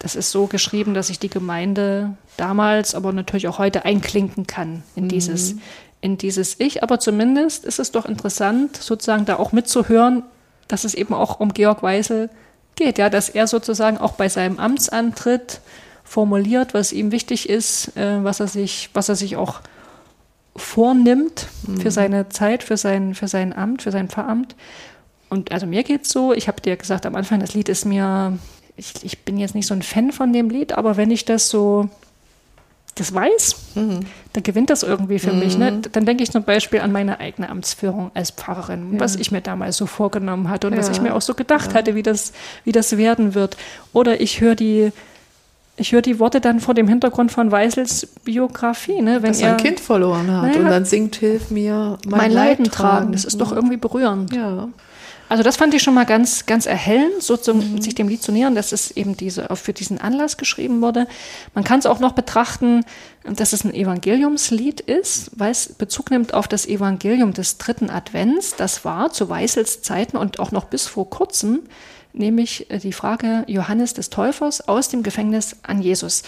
das 0.00 0.16
ist 0.16 0.30
so 0.30 0.46
geschrieben, 0.46 0.94
dass 0.94 1.08
sich 1.08 1.18
die 1.18 1.28
Gemeinde 1.28 2.16
damals, 2.36 2.94
aber 2.94 3.12
natürlich 3.12 3.46
auch 3.48 3.58
heute 3.58 3.84
einklinken 3.84 4.46
kann 4.46 4.82
in 4.96 5.04
mhm. 5.04 5.08
dieses, 5.10 5.56
in 6.00 6.18
dieses 6.18 6.58
Ich. 6.58 6.82
Aber 6.82 6.98
zumindest 6.98 7.64
ist 7.64 7.78
es 7.78 7.92
doch 7.92 8.06
interessant, 8.06 8.76
sozusagen 8.76 9.26
da 9.26 9.36
auch 9.36 9.52
mitzuhören, 9.52 10.24
dass 10.66 10.84
es 10.84 10.94
eben 10.94 11.14
auch 11.14 11.38
um 11.38 11.52
Georg 11.52 11.82
Weisel 11.82 12.28
geht, 12.28 12.36
ja, 12.98 13.10
dass 13.10 13.28
er 13.28 13.46
sozusagen 13.46 13.98
auch 13.98 14.12
bei 14.12 14.28
seinem 14.28 14.58
Amtsantritt 14.58 15.60
formuliert, 16.04 16.74
was 16.74 16.92
ihm 16.92 17.12
wichtig 17.12 17.48
ist, 17.48 17.96
äh, 17.96 18.22
was 18.24 18.40
er 18.40 18.48
sich, 18.48 18.90
was 18.94 19.08
er 19.08 19.16
sich 19.16 19.36
auch 19.36 19.60
vornimmt 20.56 21.46
mhm. 21.66 21.80
für 21.80 21.90
seine 21.90 22.28
Zeit, 22.28 22.62
für 22.62 22.76
sein, 22.76 23.14
für 23.14 23.28
sein 23.28 23.52
Amt, 23.52 23.82
für 23.82 23.92
sein 23.92 24.08
Pfarramt. 24.08 24.56
Und 25.28 25.52
also 25.52 25.66
mir 25.66 25.84
geht's 25.84 26.10
so, 26.10 26.32
ich 26.32 26.48
habe 26.48 26.60
dir 26.60 26.76
gesagt 26.76 27.06
am 27.06 27.14
Anfang, 27.14 27.38
das 27.38 27.54
Lied 27.54 27.68
ist 27.68 27.84
mir 27.84 28.38
ich, 28.80 29.04
ich 29.04 29.18
bin 29.24 29.38
jetzt 29.38 29.54
nicht 29.54 29.66
so 29.66 29.74
ein 29.74 29.82
Fan 29.82 30.10
von 30.10 30.32
dem 30.32 30.50
Lied, 30.50 30.72
aber 30.72 30.96
wenn 30.96 31.10
ich 31.10 31.24
das 31.24 31.48
so 31.48 31.88
das 33.00 33.14
weiß, 33.14 33.56
mhm. 33.76 34.00
dann 34.34 34.42
gewinnt 34.42 34.68
das 34.68 34.82
irgendwie 34.82 35.18
für 35.18 35.32
mhm. 35.32 35.38
mich. 35.38 35.56
Ne? 35.56 35.70
Mhm. 35.70 35.82
Dann 35.92 36.04
denke 36.04 36.22
ich 36.22 36.30
zum 36.30 36.44
Beispiel 36.44 36.80
an 36.80 36.92
meine 36.92 37.18
eigene 37.18 37.48
Amtsführung 37.48 38.10
als 38.14 38.30
Pfarrerin, 38.30 38.94
ja. 38.94 39.00
was 39.00 39.16
ich 39.16 39.32
mir 39.32 39.40
damals 39.40 39.78
so 39.78 39.86
vorgenommen 39.86 40.50
hatte 40.50 40.66
und 40.66 40.74
ja. 40.74 40.78
was 40.78 40.90
ich 40.90 41.00
mir 41.00 41.14
auch 41.14 41.22
so 41.22 41.34
gedacht 41.34 41.72
ja. 41.72 41.78
hatte, 41.78 41.94
wie 41.94 42.02
das, 42.02 42.32
wie 42.64 42.72
das 42.72 42.96
werden 42.98 43.34
wird. 43.34 43.56
Oder 43.94 44.20
ich 44.20 44.42
höre 44.42 44.54
die, 44.54 44.92
ich 45.76 45.92
höre 45.92 46.02
die 46.02 46.18
Worte 46.18 46.42
dann 46.42 46.60
vor 46.60 46.74
dem 46.74 46.88
Hintergrund 46.88 47.32
von 47.32 47.50
Weisels 47.50 48.06
Biografie. 48.24 49.00
Ne? 49.00 49.22
Wenn 49.22 49.32
Dass 49.32 49.40
er 49.40 49.52
ein 49.52 49.56
Kind 49.56 49.80
verloren 49.80 50.30
hat 50.30 50.48
naja, 50.48 50.60
und 50.60 50.66
dann 50.66 50.84
singt, 50.84 51.16
hilf 51.16 51.50
mir 51.50 51.96
mein, 52.06 52.18
mein 52.18 52.32
Leiden 52.32 52.64
tragen. 52.66 52.96
tragen. 52.98 53.12
Das 53.12 53.24
ist 53.24 53.40
doch 53.40 53.50
irgendwie 53.50 53.78
berührend. 53.78 54.34
Ja. 54.34 54.68
Also 55.30 55.44
das 55.44 55.56
fand 55.56 55.72
ich 55.74 55.82
schon 55.84 55.94
mal 55.94 56.06
ganz, 56.06 56.44
ganz 56.46 56.66
erhellend, 56.66 57.22
so 57.22 57.36
zum, 57.36 57.74
mhm. 57.74 57.80
sich 57.80 57.94
dem 57.94 58.08
Lied 58.08 58.20
zu 58.20 58.32
nähern, 58.32 58.56
dass 58.56 58.72
es 58.72 58.90
eben 58.90 59.16
diese, 59.16 59.46
für 59.54 59.72
diesen 59.72 60.00
Anlass 60.00 60.38
geschrieben 60.38 60.82
wurde. 60.82 61.06
Man 61.54 61.62
kann 61.62 61.78
es 61.78 61.86
auch 61.86 62.00
noch 62.00 62.14
betrachten, 62.14 62.84
dass 63.22 63.52
es 63.52 63.62
ein 63.62 63.72
Evangeliumslied 63.72 64.80
ist, 64.80 65.30
weil 65.36 65.52
es 65.52 65.72
Bezug 65.72 66.10
nimmt 66.10 66.34
auf 66.34 66.48
das 66.48 66.66
Evangelium 66.66 67.32
des 67.32 67.58
dritten 67.58 67.90
Advents. 67.90 68.56
Das 68.56 68.84
war 68.84 69.12
zu 69.12 69.28
Weißels 69.28 69.82
Zeiten 69.82 70.16
und 70.16 70.40
auch 70.40 70.50
noch 70.50 70.64
bis 70.64 70.88
vor 70.88 71.08
kurzem, 71.08 71.60
nämlich 72.12 72.68
äh, 72.68 72.78
die 72.78 72.92
Frage 72.92 73.44
Johannes 73.46 73.94
des 73.94 74.10
Täufers 74.10 74.66
aus 74.66 74.88
dem 74.88 75.04
Gefängnis 75.04 75.58
an 75.62 75.80
Jesus. 75.80 76.24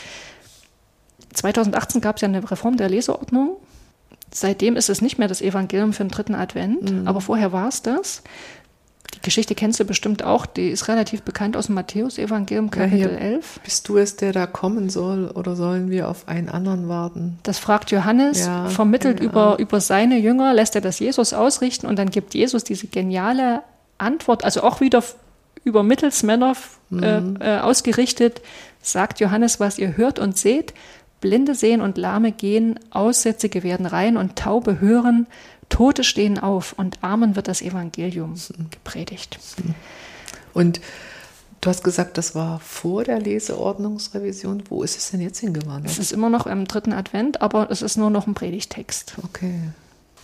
2018 1.34 2.00
gab 2.00 2.16
es 2.16 2.22
ja 2.22 2.28
eine 2.28 2.48
Reform 2.48 2.76
der 2.76 2.88
Leseordnung. 2.88 3.56
Seitdem 4.32 4.76
ist 4.76 4.88
es 4.88 5.02
nicht 5.02 5.18
mehr 5.18 5.28
das 5.28 5.42
Evangelium 5.42 5.92
für 5.92 6.04
den 6.04 6.10
dritten 6.10 6.36
Advent, 6.36 6.90
mhm. 6.90 7.08
aber 7.08 7.20
vorher 7.20 7.52
war 7.52 7.66
es 7.66 7.82
das. 7.82 8.22
Die 9.14 9.20
Geschichte 9.20 9.54
kennst 9.54 9.78
du 9.78 9.84
bestimmt 9.84 10.24
auch, 10.24 10.46
die 10.46 10.68
ist 10.68 10.88
relativ 10.88 11.22
bekannt 11.22 11.56
aus 11.56 11.66
dem 11.66 11.74
Matthäus-Evangelium, 11.74 12.70
Kapitel 12.70 13.12
ja, 13.12 13.18
11. 13.18 13.60
Bist 13.62 13.88
du 13.88 13.98
es, 13.98 14.16
der 14.16 14.32
da 14.32 14.46
kommen 14.46 14.90
soll, 14.90 15.28
oder 15.28 15.54
sollen 15.54 15.90
wir 15.90 16.08
auf 16.08 16.28
einen 16.28 16.48
anderen 16.48 16.88
warten? 16.88 17.38
Das 17.42 17.58
fragt 17.58 17.90
Johannes, 17.90 18.46
ja, 18.46 18.68
vermittelt 18.68 19.20
ja. 19.20 19.26
Über, 19.26 19.58
über 19.58 19.80
seine 19.80 20.18
Jünger, 20.18 20.54
lässt 20.54 20.74
er 20.74 20.80
das 20.80 20.98
Jesus 20.98 21.34
ausrichten 21.34 21.86
und 21.86 21.98
dann 21.98 22.10
gibt 22.10 22.34
Jesus 22.34 22.64
diese 22.64 22.86
geniale 22.86 23.62
Antwort, 23.98 24.44
also 24.44 24.62
auch 24.62 24.80
wieder 24.80 25.02
über 25.64 25.82
Mittelsmänner 25.82 26.54
äh, 26.90 27.20
mhm. 27.20 27.36
äh, 27.40 27.58
ausgerichtet, 27.58 28.40
sagt 28.80 29.20
Johannes, 29.20 29.60
was 29.60 29.78
ihr 29.78 29.96
hört 29.96 30.18
und 30.18 30.36
seht, 30.36 30.74
Blinde 31.20 31.54
sehen 31.54 31.80
und 31.80 31.98
Lahme 31.98 32.32
gehen, 32.32 32.80
Aussätzige 32.90 33.62
werden 33.62 33.86
rein 33.86 34.16
und 34.16 34.36
Taube 34.36 34.80
hören, 34.80 35.26
Tote 35.72 36.04
stehen 36.04 36.38
auf 36.38 36.74
und 36.76 36.98
Armen 37.00 37.34
wird 37.34 37.48
das 37.48 37.62
Evangelium 37.62 38.34
gepredigt. 38.70 39.38
Und 40.52 40.82
du 41.62 41.70
hast 41.70 41.82
gesagt, 41.82 42.18
das 42.18 42.34
war 42.34 42.60
vor 42.60 43.04
der 43.04 43.18
Leseordnungsrevision. 43.18 44.64
Wo 44.68 44.82
ist 44.82 44.98
es 44.98 45.10
denn 45.12 45.22
jetzt 45.22 45.38
hingewandert? 45.38 45.90
Es 45.90 45.98
ist 45.98 46.12
immer 46.12 46.28
noch 46.28 46.46
im 46.46 46.66
dritten 46.66 46.92
Advent, 46.92 47.40
aber 47.40 47.70
es 47.70 47.80
ist 47.80 47.96
nur 47.96 48.10
noch 48.10 48.26
ein 48.26 48.34
Predigtext. 48.34 49.14
Okay. 49.24 49.54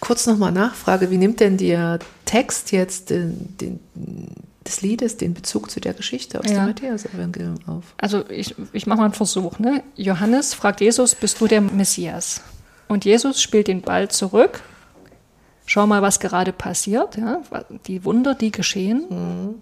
Kurz 0.01 0.27
nochmal 0.27 0.53
Nachfrage, 0.53 1.11
wie 1.11 1.17
nimmt 1.17 1.41
denn 1.41 1.57
der 1.57 1.99
Text 2.27 2.71
jetzt 2.71 3.09
den, 3.09 3.57
den, 3.57 3.81
des 4.67 4.83
Liedes 4.83 5.17
den 5.17 5.33
Bezug 5.33 5.71
zu 5.71 5.81
der 5.81 5.95
Geschichte 5.95 6.41
aus 6.41 6.51
ja. 6.51 6.57
dem 6.57 6.67
Matthäus-Evangelium 6.67 7.57
auf? 7.67 7.95
Also 7.97 8.29
ich, 8.29 8.55
ich 8.75 8.87
mache 8.87 8.99
mal 8.99 9.07
einen 9.07 9.15
Versuch. 9.15 9.59
Ne? 9.59 9.83
Johannes 9.97 10.53
fragt 10.53 10.83
Jesus, 10.83 11.15
bist 11.15 11.41
du 11.41 11.47
der 11.47 11.63
Messias? 11.63 12.43
Und 12.87 13.07
Jesus 13.07 13.41
spielt 13.41 13.67
den 13.67 13.81
Ball 13.81 14.11
zurück 14.11 14.63
schau 15.69 15.87
mal, 15.87 16.03
was 16.03 16.19
gerade 16.19 16.53
passiert, 16.53 17.17
ja, 17.17 17.43
die 17.87 18.05
Wunder, 18.05 18.35
die 18.35 18.51
geschehen. 18.51 19.05
Mhm. 19.09 19.55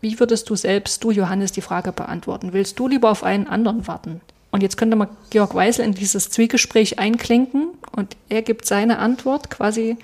Wie 0.00 0.18
würdest 0.18 0.50
du 0.50 0.56
selbst, 0.56 1.04
du 1.04 1.12
Johannes, 1.12 1.52
die 1.52 1.60
Frage 1.60 1.92
beantworten? 1.92 2.52
Willst 2.52 2.78
du 2.78 2.88
lieber 2.88 3.10
auf 3.10 3.22
einen 3.22 3.46
anderen 3.46 3.86
warten? 3.86 4.20
Und 4.50 4.62
jetzt 4.62 4.76
könnte 4.76 4.96
man 4.96 5.08
Georg 5.30 5.54
Weisel 5.54 5.84
in 5.84 5.94
dieses 5.94 6.30
Zwiegespräch 6.30 6.98
einklinken 6.98 7.68
und 7.94 8.16
er 8.28 8.42
gibt 8.42 8.66
seine 8.66 8.98
Antwort 8.98 9.50
quasi 9.50 9.96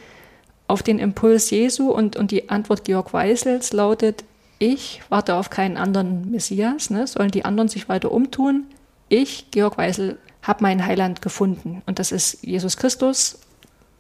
auf 0.68 0.82
den 0.82 0.98
Impuls 0.98 1.50
Jesu 1.50 1.90
und, 1.90 2.16
und 2.16 2.30
die 2.30 2.50
Antwort 2.50 2.84
Georg 2.84 3.12
Weisels 3.12 3.72
lautet, 3.72 4.24
ich 4.58 5.02
warte 5.08 5.34
auf 5.34 5.50
keinen 5.50 5.76
anderen 5.76 6.30
Messias, 6.30 6.90
ne? 6.90 7.06
sollen 7.06 7.30
die 7.30 7.44
anderen 7.44 7.68
sich 7.68 7.88
weiter 7.88 8.12
umtun. 8.12 8.64
Ich, 9.08 9.50
Georg 9.50 9.78
Weisel, 9.78 10.18
habe 10.42 10.62
mein 10.62 10.84
Heiland 10.84 11.22
gefunden 11.22 11.82
und 11.86 11.98
das 11.98 12.12
ist 12.12 12.42
Jesus 12.42 12.76
Christus 12.76 13.38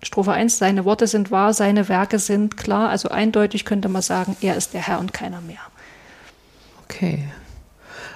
Strophe 0.02 0.32
1, 0.32 0.58
seine 0.58 0.84
Worte 0.84 1.06
sind 1.06 1.30
wahr, 1.30 1.52
seine 1.52 1.88
Werke 1.88 2.18
sind 2.18 2.56
klar. 2.56 2.88
Also 2.88 3.08
eindeutig 3.08 3.64
könnte 3.64 3.88
man 3.88 4.02
sagen, 4.02 4.36
er 4.40 4.56
ist 4.56 4.74
der 4.74 4.86
Herr 4.86 5.00
und 5.00 5.12
keiner 5.12 5.40
mehr. 5.40 5.60
Okay. 6.84 7.28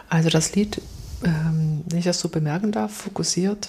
Also 0.08 0.28
das 0.28 0.54
Lied, 0.54 0.80
ähm, 1.24 1.82
wenn 1.88 1.98
ich 1.98 2.04
das 2.04 2.20
so 2.20 2.28
bemerken 2.28 2.70
darf, 2.70 2.92
fokussiert, 2.92 3.68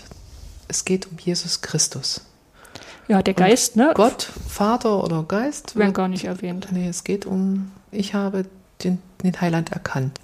es 0.68 0.86
geht 0.86 1.08
um 1.08 1.18
Jesus 1.18 1.62
Christus. 1.62 2.22
Ja, 3.08 3.22
der 3.22 3.34
Geist, 3.34 3.76
ne? 3.76 3.92
Gott, 3.96 4.30
Vater 4.48 5.04
oder 5.04 5.24
Geist. 5.24 5.76
Werden 5.76 5.94
gar 5.94 6.08
nicht 6.08 6.26
erwähnt. 6.26 6.68
Nee, 6.72 6.88
es 6.88 7.04
geht 7.04 7.26
um, 7.26 7.72
ich 7.92 8.14
habe 8.14 8.46
den, 8.84 9.02
den 9.24 9.40
Heiland 9.42 9.72
erkannt. 9.72 10.20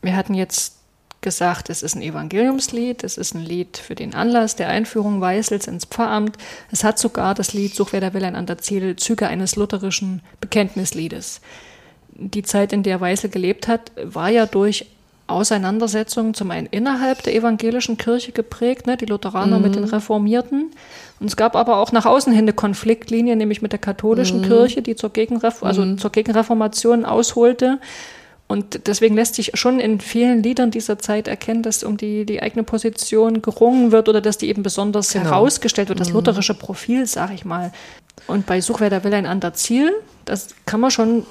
Wir 0.00 0.16
hatten 0.16 0.34
jetzt 0.34 0.77
gesagt, 1.20 1.68
es 1.70 1.82
ist 1.82 1.96
ein 1.96 2.02
Evangeliumslied, 2.02 3.02
es 3.02 3.18
ist 3.18 3.34
ein 3.34 3.44
Lied 3.44 3.78
für 3.78 3.94
den 3.94 4.14
Anlass 4.14 4.56
der 4.56 4.68
Einführung 4.68 5.20
Weißels 5.20 5.66
ins 5.66 5.84
Pfarramt. 5.84 6.38
Es 6.70 6.84
hat 6.84 6.98
sogar 6.98 7.34
das 7.34 7.52
Lied 7.52 7.74
Such 7.74 7.92
wer 7.92 8.00
der 8.00 8.14
will 8.14 8.24
ein 8.24 8.36
an 8.36 8.46
der 8.46 8.58
Ziel 8.58 8.96
Züge 8.96 9.26
eines 9.26 9.56
lutherischen 9.56 10.22
Bekenntnisliedes. 10.40 11.40
Die 12.10 12.42
Zeit, 12.42 12.72
in 12.72 12.82
der 12.82 13.00
Weißel 13.00 13.30
gelebt 13.30 13.68
hat, 13.68 13.92
war 14.02 14.28
ja 14.28 14.46
durch 14.46 14.86
Auseinandersetzungen 15.28 16.32
zum 16.32 16.50
einen 16.50 16.66
innerhalb 16.66 17.22
der 17.22 17.34
evangelischen 17.34 17.98
Kirche 17.98 18.32
geprägt, 18.32 18.86
ne, 18.86 18.96
die 18.96 19.04
Lutheraner 19.04 19.58
mhm. 19.58 19.62
mit 19.62 19.74
den 19.74 19.84
Reformierten. 19.84 20.70
Und 21.20 21.26
es 21.26 21.36
gab 21.36 21.54
aber 21.54 21.76
auch 21.76 21.92
nach 21.92 22.06
außen 22.06 22.32
hin 22.32 22.44
eine 22.44 22.54
Konfliktlinie, 22.54 23.36
nämlich 23.36 23.60
mit 23.60 23.72
der 23.72 23.78
katholischen 23.78 24.40
mhm. 24.40 24.46
Kirche, 24.46 24.82
die 24.82 24.96
zur, 24.96 25.10
Gegenref 25.10 25.62
also 25.62 25.82
mhm. 25.82 25.98
zur 25.98 26.10
Gegenreformation 26.10 27.04
ausholte. 27.04 27.78
Und 28.48 28.86
deswegen 28.86 29.14
lässt 29.14 29.34
sich 29.34 29.52
schon 29.54 29.78
in 29.78 30.00
vielen 30.00 30.42
Liedern 30.42 30.70
dieser 30.70 30.98
Zeit 30.98 31.28
erkennen, 31.28 31.62
dass 31.62 31.84
um 31.84 31.98
die, 31.98 32.24
die 32.24 32.42
eigene 32.42 32.62
Position 32.62 33.42
gerungen 33.42 33.92
wird 33.92 34.08
oder 34.08 34.22
dass 34.22 34.38
die 34.38 34.48
eben 34.48 34.62
besonders 34.62 35.12
genau. 35.12 35.26
herausgestellt 35.26 35.90
wird, 35.90 36.00
das 36.00 36.08
mhm. 36.08 36.14
lutherische 36.14 36.54
Profil, 36.54 37.06
sag 37.06 37.32
ich 37.34 37.44
mal. 37.44 37.72
Und 38.26 38.46
bei 38.46 38.62
Such, 38.62 38.80
wer 38.80 38.88
da 38.88 39.04
will, 39.04 39.12
ein 39.12 39.26
anderer 39.26 39.52
Ziel, 39.52 39.92
das 40.24 40.48
kann 40.64 40.80
man 40.80 40.90
schon, 40.90 41.26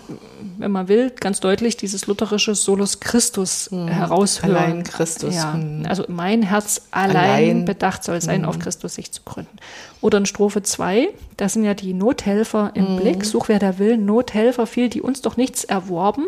wenn 0.59 0.71
man 0.71 0.87
will, 0.87 1.09
ganz 1.09 1.39
deutlich 1.39 1.75
dieses 1.75 2.05
lutherische 2.05 2.53
Solus 2.53 2.99
Christus 2.99 3.71
mhm. 3.71 3.87
heraushören. 3.87 4.55
Allein 4.55 4.83
Christus. 4.83 5.35
Ja, 5.35 5.53
mhm. 5.53 5.87
also 5.87 6.05
mein 6.07 6.43
Herz 6.43 6.83
allein, 6.91 7.15
allein. 7.15 7.65
bedacht 7.65 8.03
soll 8.03 8.21
sein, 8.21 8.41
mhm. 8.41 8.47
auf 8.47 8.59
Christus 8.59 8.93
sich 8.93 9.11
zu 9.11 9.23
gründen. 9.23 9.57
Oder 10.01 10.19
in 10.19 10.27
Strophe 10.27 10.61
2, 10.61 11.09
da 11.35 11.49
sind 11.49 11.63
ja 11.63 11.73
die 11.73 11.93
Nothelfer 11.93 12.71
im 12.75 12.93
mhm. 12.93 12.99
Blick. 12.99 13.25
Such, 13.25 13.47
wer 13.47 13.57
da 13.57 13.79
will, 13.79 13.97
Nothelfer 13.97 14.67
viel, 14.67 14.89
die 14.89 15.01
uns 15.01 15.23
doch 15.23 15.35
nichts 15.35 15.63
erworben 15.63 16.25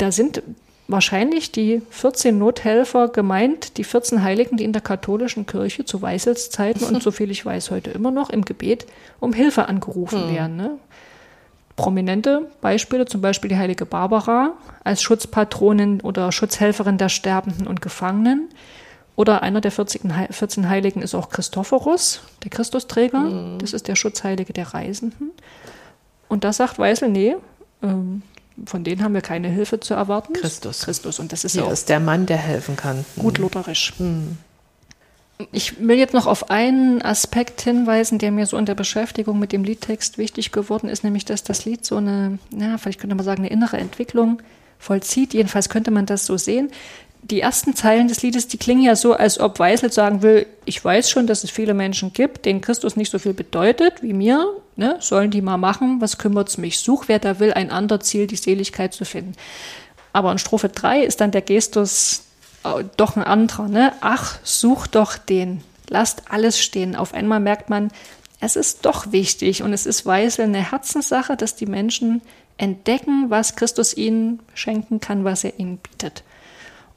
da 0.00 0.12
sind 0.12 0.42
wahrscheinlich 0.88 1.52
die 1.52 1.82
14 1.90 2.36
Nothelfer 2.36 3.08
gemeint, 3.08 3.76
die 3.76 3.84
14 3.84 4.22
Heiligen, 4.22 4.56
die 4.56 4.64
in 4.64 4.72
der 4.72 4.82
katholischen 4.82 5.46
Kirche 5.46 5.84
zu 5.84 6.02
Weißelszeiten 6.02 6.82
und 6.82 7.02
soviel 7.02 7.30
ich 7.30 7.44
weiß 7.44 7.70
heute 7.70 7.90
immer 7.90 8.10
noch 8.10 8.30
im 8.30 8.44
Gebet 8.44 8.86
um 9.20 9.32
Hilfe 9.32 9.68
angerufen 9.68 10.22
hm. 10.22 10.34
werden. 10.34 10.56
Ne? 10.56 10.78
Prominente 11.76 12.50
Beispiele, 12.60 13.06
zum 13.06 13.20
Beispiel 13.20 13.48
die 13.48 13.56
heilige 13.56 13.86
Barbara 13.86 14.54
als 14.82 15.02
Schutzpatronin 15.02 16.00
oder 16.00 16.32
Schutzhelferin 16.32 16.98
der 16.98 17.08
Sterbenden 17.08 17.66
und 17.66 17.80
Gefangenen. 17.80 18.48
Oder 19.16 19.42
einer 19.42 19.60
der 19.60 19.70
14 19.70 20.68
Heiligen 20.68 21.02
ist 21.02 21.14
auch 21.14 21.28
Christophorus, 21.28 22.22
der 22.42 22.50
Christusträger. 22.50 23.18
Mhm. 23.18 23.58
Das 23.58 23.74
ist 23.74 23.86
der 23.86 23.96
Schutzheilige 23.96 24.52
der 24.52 24.72
Reisenden. 24.72 25.30
Und 26.28 26.44
da 26.44 26.52
sagt 26.52 26.78
Weißel, 26.78 27.10
nee, 27.10 27.36
ähm, 27.82 28.22
von 28.66 28.84
denen 28.84 29.02
haben 29.02 29.14
wir 29.14 29.22
keine 29.22 29.48
Hilfe 29.48 29.80
zu 29.80 29.94
erwarten. 29.94 30.34
Christus. 30.34 30.82
Christus. 30.82 31.18
Und 31.18 31.32
das 31.32 31.44
ist 31.44 31.56
ja 31.56 31.70
ist 31.70 31.88
der 31.88 32.00
Mann, 32.00 32.26
der 32.26 32.36
helfen 32.36 32.76
kann. 32.76 33.04
Gut 33.18 33.38
lutherisch. 33.38 33.94
Hm. 33.98 34.36
Ich 35.52 35.80
will 35.80 35.96
jetzt 35.96 36.12
noch 36.12 36.26
auf 36.26 36.50
einen 36.50 37.00
Aspekt 37.00 37.62
hinweisen, 37.62 38.18
der 38.18 38.30
mir 38.30 38.44
so 38.46 38.58
in 38.58 38.66
der 38.66 38.74
Beschäftigung 38.74 39.38
mit 39.38 39.52
dem 39.52 39.64
Liedtext 39.64 40.18
wichtig 40.18 40.52
geworden 40.52 40.88
ist, 40.88 41.02
nämlich 41.02 41.24
dass 41.24 41.42
das 41.42 41.64
Lied 41.64 41.84
so 41.84 41.96
eine, 41.96 42.38
ja, 42.50 42.76
vielleicht 42.76 43.00
könnte 43.00 43.16
man 43.16 43.24
sagen, 43.24 43.40
eine 43.40 43.50
innere 43.50 43.78
Entwicklung 43.78 44.42
vollzieht. 44.78 45.32
Jedenfalls 45.32 45.68
könnte 45.68 45.90
man 45.90 46.06
das 46.06 46.26
so 46.26 46.36
sehen. 46.36 46.70
Die 47.30 47.40
ersten 47.40 47.76
Zeilen 47.76 48.08
des 48.08 48.22
Liedes, 48.22 48.48
die 48.48 48.58
klingen 48.58 48.82
ja 48.82 48.96
so, 48.96 49.14
als 49.14 49.38
ob 49.38 49.60
Weisel 49.60 49.92
sagen 49.92 50.22
will, 50.22 50.46
ich 50.64 50.84
weiß 50.84 51.08
schon, 51.08 51.28
dass 51.28 51.44
es 51.44 51.50
viele 51.50 51.74
Menschen 51.74 52.12
gibt, 52.12 52.44
denen 52.44 52.60
Christus 52.60 52.96
nicht 52.96 53.12
so 53.12 53.20
viel 53.20 53.34
bedeutet 53.34 54.02
wie 54.02 54.12
mir, 54.12 54.52
ne? 54.74 54.96
sollen 54.98 55.30
die 55.30 55.40
mal 55.40 55.56
machen, 55.56 56.00
was 56.00 56.18
kümmert's 56.18 56.58
mich? 56.58 56.80
Such, 56.80 57.04
wer 57.06 57.20
da 57.20 57.38
will, 57.38 57.52
ein 57.52 57.70
anderer 57.70 58.00
Ziel, 58.00 58.26
die 58.26 58.36
Seligkeit 58.36 58.92
zu 58.92 59.04
finden. 59.04 59.34
Aber 60.12 60.32
in 60.32 60.38
Strophe 60.38 60.70
3 60.70 61.04
ist 61.04 61.20
dann 61.20 61.30
der 61.30 61.42
Gestus 61.42 62.24
äh, 62.64 62.82
doch 62.96 63.16
ein 63.16 63.22
anderer, 63.22 63.68
ne? 63.68 63.92
Ach, 64.00 64.38
such 64.42 64.88
doch 64.88 65.16
den. 65.16 65.62
Lasst 65.88 66.24
alles 66.30 66.60
stehen. 66.60 66.96
Auf 66.96 67.14
einmal 67.14 67.38
merkt 67.38 67.70
man, 67.70 67.92
es 68.40 68.56
ist 68.56 68.86
doch 68.86 69.12
wichtig 69.12 69.62
und 69.62 69.72
es 69.72 69.86
ist 69.86 70.04
Weisel 70.04 70.46
eine 70.46 70.72
Herzenssache, 70.72 71.36
dass 71.36 71.54
die 71.54 71.66
Menschen 71.66 72.22
entdecken, 72.58 73.26
was 73.28 73.54
Christus 73.54 73.96
ihnen 73.96 74.40
schenken 74.54 74.98
kann, 74.98 75.24
was 75.24 75.44
er 75.44 75.58
ihnen 75.60 75.78
bietet. 75.78 76.24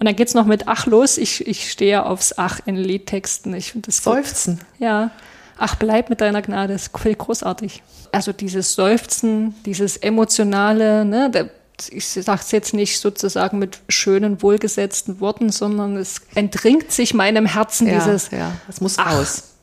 Und 0.04 0.08
dann 0.08 0.18
geht's 0.18 0.34
noch 0.34 0.46
mit 0.46 0.68
Ach 0.68 0.86
los. 0.86 1.18
Ich, 1.18 1.48
ich 1.48 1.72
stehe 1.72 2.06
aufs 2.06 2.38
Ach 2.38 2.60
in 2.66 2.76
Liedtexten. 2.76 3.54
Ich 3.54 3.72
finde 3.72 3.86
das 3.86 4.04
Seufzen. 4.04 4.60
Ja. 4.78 5.12
Ach, 5.58 5.76
bleib 5.76 6.10
mit 6.10 6.20
deiner 6.20 6.42
Gnade. 6.42 6.74
Das 6.74 6.88
ist 6.88 6.92
großartig. 6.92 7.82
Also 8.12 8.34
dieses 8.34 8.76
Seufzen, 8.76 9.56
dieses 9.66 9.96
emotionale, 9.96 11.06
ne, 11.06 11.50
ich 11.90 12.06
sage 12.06 12.42
es 12.42 12.52
jetzt 12.52 12.74
nicht 12.74 13.00
sozusagen 13.00 13.60
mit 13.60 13.80
schönen, 13.88 14.42
wohlgesetzten 14.42 15.22
Worten, 15.22 15.54
sondern 15.54 15.96
es 15.96 16.20
entringt 16.36 16.92
sich 16.92 17.14
meinem 17.14 17.46
Herzen 17.46 17.88
ja, 17.88 17.94
dieses. 17.94 18.30
Ja, 18.32 18.52
es 18.68 18.82
muss 18.82 18.98
Ach. 18.98 19.10
raus. 19.10 19.54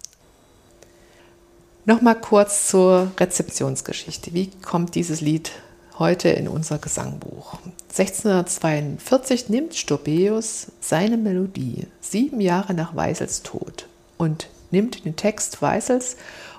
Nochmal 1.84 2.18
kurz 2.18 2.68
zur 2.68 3.12
Rezeptionsgeschichte. 3.20 4.32
Wie 4.32 4.50
kommt 4.62 4.94
dieses 4.94 5.20
Lied 5.20 5.50
heute 6.00 6.30
in 6.30 6.48
unser 6.48 6.78
Gesangbuch? 6.78 7.58
1642 7.90 9.48
nimmt 9.48 9.76
Stobeus 9.76 10.66
seine 10.80 11.16
Melodie 11.16 11.86
sieben 12.00 12.40
Jahre 12.40 12.74
nach 12.74 12.96
Weisels 12.96 13.42
Tod 13.42 13.86
und 14.18 14.48
nimmt 14.72 15.04
den 15.04 15.14
Text 15.14 15.62
Weisels 15.62 16.16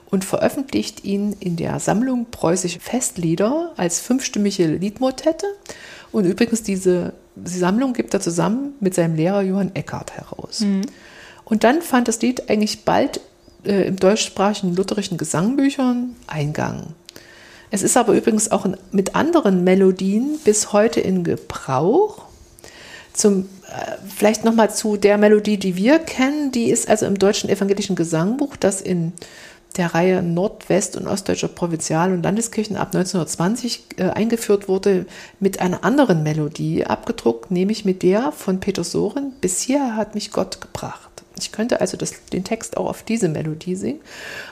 und 0.09 0.23
veröffentlicht 0.23 1.03
ihn 1.03 1.35
in 1.39 1.55
der 1.55 1.79
Sammlung 1.79 2.27
Preußische 2.31 2.79
Festlieder 2.79 3.73
als 3.77 3.99
fünfstimmige 3.99 4.67
Liedmotette. 4.67 5.47
Und 6.11 6.25
übrigens, 6.25 6.63
diese 6.63 7.13
Sammlung 7.43 7.93
gibt 7.93 8.13
er 8.13 8.19
zusammen 8.19 8.75
mit 8.79 8.93
seinem 8.93 9.15
Lehrer 9.15 9.41
Johann 9.41 9.71
Eckart 9.73 10.11
heraus. 10.11 10.61
Mhm. 10.61 10.81
Und 11.45 11.63
dann 11.63 11.81
fand 11.81 12.07
das 12.07 12.21
Lied 12.21 12.49
eigentlich 12.49 12.83
bald 12.83 13.21
äh, 13.63 13.87
im 13.87 13.95
deutschsprachigen 13.97 14.75
lutherischen 14.75 15.17
Gesangbüchern 15.17 16.15
Eingang. 16.27 16.93
Es 17.71 17.83
ist 17.83 17.95
aber 17.95 18.13
übrigens 18.13 18.51
auch 18.51 18.67
mit 18.91 19.15
anderen 19.15 19.63
Melodien 19.63 20.37
bis 20.43 20.73
heute 20.73 20.99
in 20.99 21.23
Gebrauch. 21.23 22.25
Zum, 23.13 23.49
äh, 23.67 23.95
vielleicht 24.15 24.43
nochmal 24.43 24.73
zu 24.73 24.97
der 24.97 25.17
Melodie, 25.17 25.57
die 25.57 25.77
wir 25.77 25.99
kennen. 25.99 26.51
Die 26.51 26.69
ist 26.69 26.89
also 26.89 27.05
im 27.05 27.17
deutschen 27.17 27.49
evangelischen 27.49 27.95
Gesangbuch, 27.95 28.57
das 28.57 28.81
in 28.81 29.13
der 29.77 29.93
Reihe 29.93 30.21
Nordwest- 30.21 30.97
und 30.97 31.07
Ostdeutscher 31.07 31.47
Provinzial- 31.47 32.11
und 32.11 32.23
Landeskirchen 32.23 32.75
ab 32.75 32.87
1920 32.93 33.83
äh, 33.97 34.03
eingeführt 34.09 34.67
wurde, 34.67 35.05
mit 35.39 35.61
einer 35.61 35.85
anderen 35.85 36.23
Melodie 36.23 36.85
abgedruckt, 36.85 37.51
nämlich 37.51 37.85
mit 37.85 38.03
der 38.03 38.33
von 38.33 38.59
Peter 38.59 38.83
Soren, 38.83 39.31
Bis 39.39 39.61
hier 39.61 39.95
hat 39.95 40.13
mich 40.13 40.31
Gott 40.31 40.59
gebracht. 40.59 41.10
Ich 41.41 41.51
könnte 41.51 41.81
also 41.81 41.97
das, 41.97 42.13
den 42.31 42.43
Text 42.43 42.77
auch 42.77 42.87
auf 42.87 43.03
diese 43.03 43.29
Melodie 43.29 43.75
singen. 43.75 44.01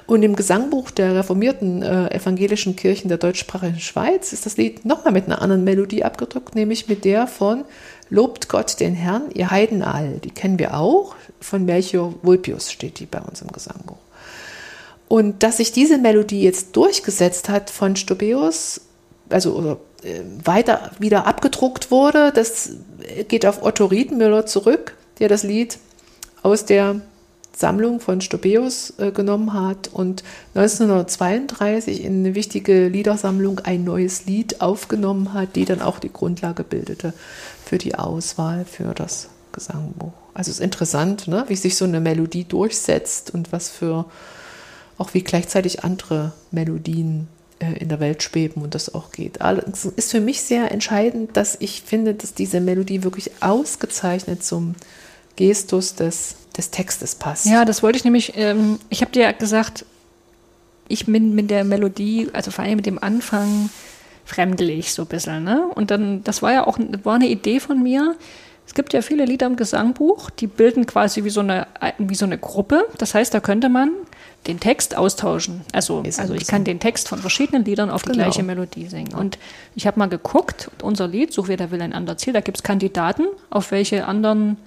Und 0.05 0.23
im 0.23 0.35
Gesangbuch 0.35 0.91
der 0.91 1.15
reformierten 1.15 1.81
äh, 1.81 2.13
evangelischen 2.13 2.75
Kirchen 2.75 3.09
der 3.09 3.17
deutschsprachigen 3.17 3.79
Schweiz 3.79 4.33
ist 4.33 4.45
das 4.45 4.57
Lied 4.57 4.85
nochmal 4.85 5.13
mit 5.13 5.25
einer 5.25 5.41
anderen 5.41 5.63
Melodie 5.63 6.03
abgedruckt, 6.03 6.55
nämlich 6.55 6.87
mit 6.87 7.05
der 7.05 7.27
von 7.27 7.65
Lobt 8.09 8.49
Gott 8.49 8.79
den 8.79 8.95
Herrn, 8.95 9.29
ihr 9.33 9.51
Heiden 9.51 9.83
all. 9.83 10.19
Die 10.23 10.31
kennen 10.31 10.57
wir 10.57 10.75
auch. 10.75 11.15
Von 11.39 11.65
Melchior 11.65 12.15
Vulpius 12.23 12.71
steht 12.71 12.99
die 12.99 13.05
bei 13.05 13.19
uns 13.19 13.41
im 13.41 13.49
Gesangbuch. 13.49 13.97
Und 15.07 15.43
dass 15.43 15.57
sich 15.57 15.71
diese 15.71 15.97
Melodie 15.97 16.43
jetzt 16.43 16.75
durchgesetzt 16.75 17.49
hat 17.49 17.69
von 17.69 17.95
Stobeus, 17.95 18.81
also 19.29 19.53
oder, 19.55 19.77
äh, 20.03 20.21
weiter 20.43 20.91
wieder 20.99 21.27
abgedruckt 21.27 21.91
wurde, 21.91 22.31
das 22.31 22.71
geht 23.27 23.45
auf 23.45 23.63
Otto 23.63 23.85
Riedenmüller 23.85 24.45
zurück, 24.45 24.95
der 25.19 25.27
das 25.27 25.43
Lied 25.43 25.77
aus 26.43 26.65
der 26.65 27.01
Sammlung 27.55 27.99
von 27.99 28.21
Stobeus 28.21 28.93
äh, 28.99 29.11
genommen 29.11 29.53
hat 29.53 29.89
und 29.91 30.23
1932 30.55 32.03
in 32.03 32.19
eine 32.19 32.35
wichtige 32.35 32.87
Liedersammlung 32.87 33.59
ein 33.59 33.83
neues 33.83 34.25
Lied 34.25 34.61
aufgenommen 34.61 35.33
hat, 35.33 35.55
die 35.55 35.65
dann 35.65 35.81
auch 35.81 35.99
die 35.99 36.13
Grundlage 36.13 36.63
bildete 36.63 37.13
für 37.65 37.77
die 37.77 37.95
Auswahl 37.95 38.63
für 38.65 38.93
das 38.93 39.29
Gesangbuch. 39.51 40.13
Also 40.33 40.51
es 40.51 40.59
ist 40.59 40.63
interessant, 40.63 41.27
ne, 41.27 41.45
wie 41.49 41.55
sich 41.57 41.75
so 41.75 41.83
eine 41.83 41.99
Melodie 41.99 42.45
durchsetzt 42.45 43.33
und 43.33 43.51
was 43.51 43.69
für 43.69 44.05
auch 44.97 45.13
wie 45.13 45.21
gleichzeitig 45.21 45.83
andere 45.83 46.33
Melodien 46.51 47.27
äh, 47.59 47.73
in 47.73 47.89
der 47.89 47.99
Welt 47.99 48.23
schweben 48.23 48.61
und 48.61 48.73
das 48.73 48.93
auch 48.93 49.11
geht. 49.11 49.41
Allerdings 49.41 49.85
ist 49.85 50.11
für 50.11 50.21
mich 50.21 50.41
sehr 50.41 50.71
entscheidend, 50.71 51.35
dass 51.35 51.57
ich 51.59 51.81
finde, 51.81 52.13
dass 52.13 52.33
diese 52.33 52.61
Melodie 52.61 53.03
wirklich 53.03 53.31
ausgezeichnet 53.41 54.43
zum 54.43 54.75
Gestus 55.39 55.95
des, 55.95 56.35
des 56.57 56.69
Textes 56.69 57.15
passt. 57.15 57.45
Ja, 57.45 57.63
das 57.63 57.81
wollte 57.81 57.97
ich 57.97 58.03
nämlich, 58.03 58.33
ähm, 58.35 58.77
ich 58.89 59.01
habe 59.01 59.11
dir 59.11 59.23
ja 59.23 59.31
gesagt, 59.31 59.85
ich 60.89 61.05
bin 61.05 61.33
mit 61.33 61.49
der 61.49 61.63
Melodie, 61.63 62.27
also 62.33 62.51
vor 62.51 62.65
allem 62.65 62.75
mit 62.75 62.85
dem 62.85 63.01
Anfang, 63.01 63.69
fremdel 64.25 64.69
ich 64.69 64.91
so 64.93 65.03
ein 65.03 65.07
bisschen. 65.07 65.45
Ne? 65.45 65.65
Und 65.75 65.91
dann, 65.91 66.25
das 66.25 66.41
war 66.41 66.51
ja 66.51 66.67
auch 66.67 66.77
war 67.03 67.15
eine 67.15 67.29
Idee 67.29 67.61
von 67.61 67.81
mir. 67.81 68.17
Es 68.67 68.73
gibt 68.73 68.91
ja 68.91 69.01
viele 69.01 69.23
Lieder 69.23 69.47
im 69.47 69.55
Gesangbuch, 69.55 70.29
die 70.29 70.47
bilden 70.47 70.85
quasi 70.85 71.23
wie 71.23 71.29
so 71.29 71.39
eine, 71.39 71.67
wie 71.97 72.15
so 72.15 72.25
eine 72.25 72.37
Gruppe. 72.37 72.85
Das 72.97 73.15
heißt, 73.15 73.33
da 73.33 73.39
könnte 73.39 73.69
man 73.69 73.91
den 74.45 74.59
Text 74.59 74.95
austauschen. 74.95 75.61
Also, 75.71 76.03
also 76.17 76.33
ich 76.33 76.47
kann 76.47 76.65
den 76.65 76.81
Text 76.81 77.07
von 77.07 77.19
verschiedenen 77.19 77.63
Liedern 77.63 77.89
auf 77.89 78.03
die 78.03 78.11
genau. 78.11 78.25
gleiche 78.25 78.43
Melodie 78.43 78.87
singen. 78.87 79.13
Und 79.13 79.39
ich 79.75 79.87
habe 79.87 79.97
mal 79.97 80.09
geguckt, 80.09 80.69
unser 80.81 81.07
Lied, 81.07 81.31
Such 81.31 81.47
da 81.47 81.71
will 81.71 81.81
ein 81.81 81.93
anderer 81.93 82.17
Ziel, 82.17 82.33
da 82.33 82.41
gibt 82.41 82.57
es 82.57 82.63
Kandidaten, 82.63 83.23
auf 83.49 83.71
welche 83.71 84.05
anderen 84.05 84.57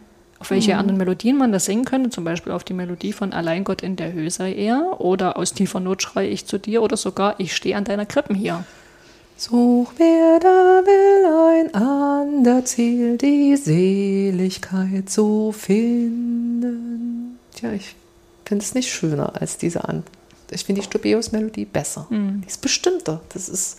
auf 0.42 0.50
welche 0.50 0.72
mhm. 0.72 0.80
anderen 0.80 0.98
Melodien 0.98 1.38
man 1.38 1.52
das 1.52 1.66
singen 1.66 1.84
könnte, 1.84 2.10
zum 2.10 2.24
Beispiel 2.24 2.50
auf 2.50 2.64
die 2.64 2.72
Melodie 2.72 3.12
von 3.12 3.32
Allein 3.32 3.62
Gott 3.62 3.80
in 3.80 3.94
der 3.94 4.12
Höhe 4.12 4.28
sei 4.28 4.52
er 4.52 5.00
oder 5.00 5.36
aus 5.36 5.54
tiefer 5.54 5.78
Not 5.78 6.02
schreie 6.02 6.26
ich 6.26 6.46
zu 6.46 6.58
dir 6.58 6.82
oder 6.82 6.96
sogar 6.96 7.38
Ich 7.38 7.54
stehe 7.54 7.76
an 7.76 7.84
deiner 7.84 8.06
Krippen 8.06 8.34
hier. 8.34 8.64
Such 9.36 9.92
wer 9.98 10.40
da 10.40 10.82
will 10.84 11.68
ein 11.68 11.72
ander 11.76 12.64
Ziel, 12.64 13.18
die 13.18 13.54
Seligkeit 13.56 15.08
zu 15.08 15.52
finden. 15.52 17.38
Tja, 17.54 17.72
ich 17.72 17.94
finde 18.44 18.64
es 18.64 18.74
nicht 18.74 18.90
schöner 18.90 19.40
als 19.40 19.58
diese 19.58 19.84
an. 19.84 20.02
Ich 20.50 20.64
finde 20.64 20.80
die 20.80 20.86
Stobeus-Melodie 20.86 21.66
besser. 21.66 22.08
Mhm. 22.10 22.40
Die 22.40 22.48
ist 22.48 22.60
bestimmter. 22.60 23.20
Das 23.32 23.48
ist. 23.48 23.78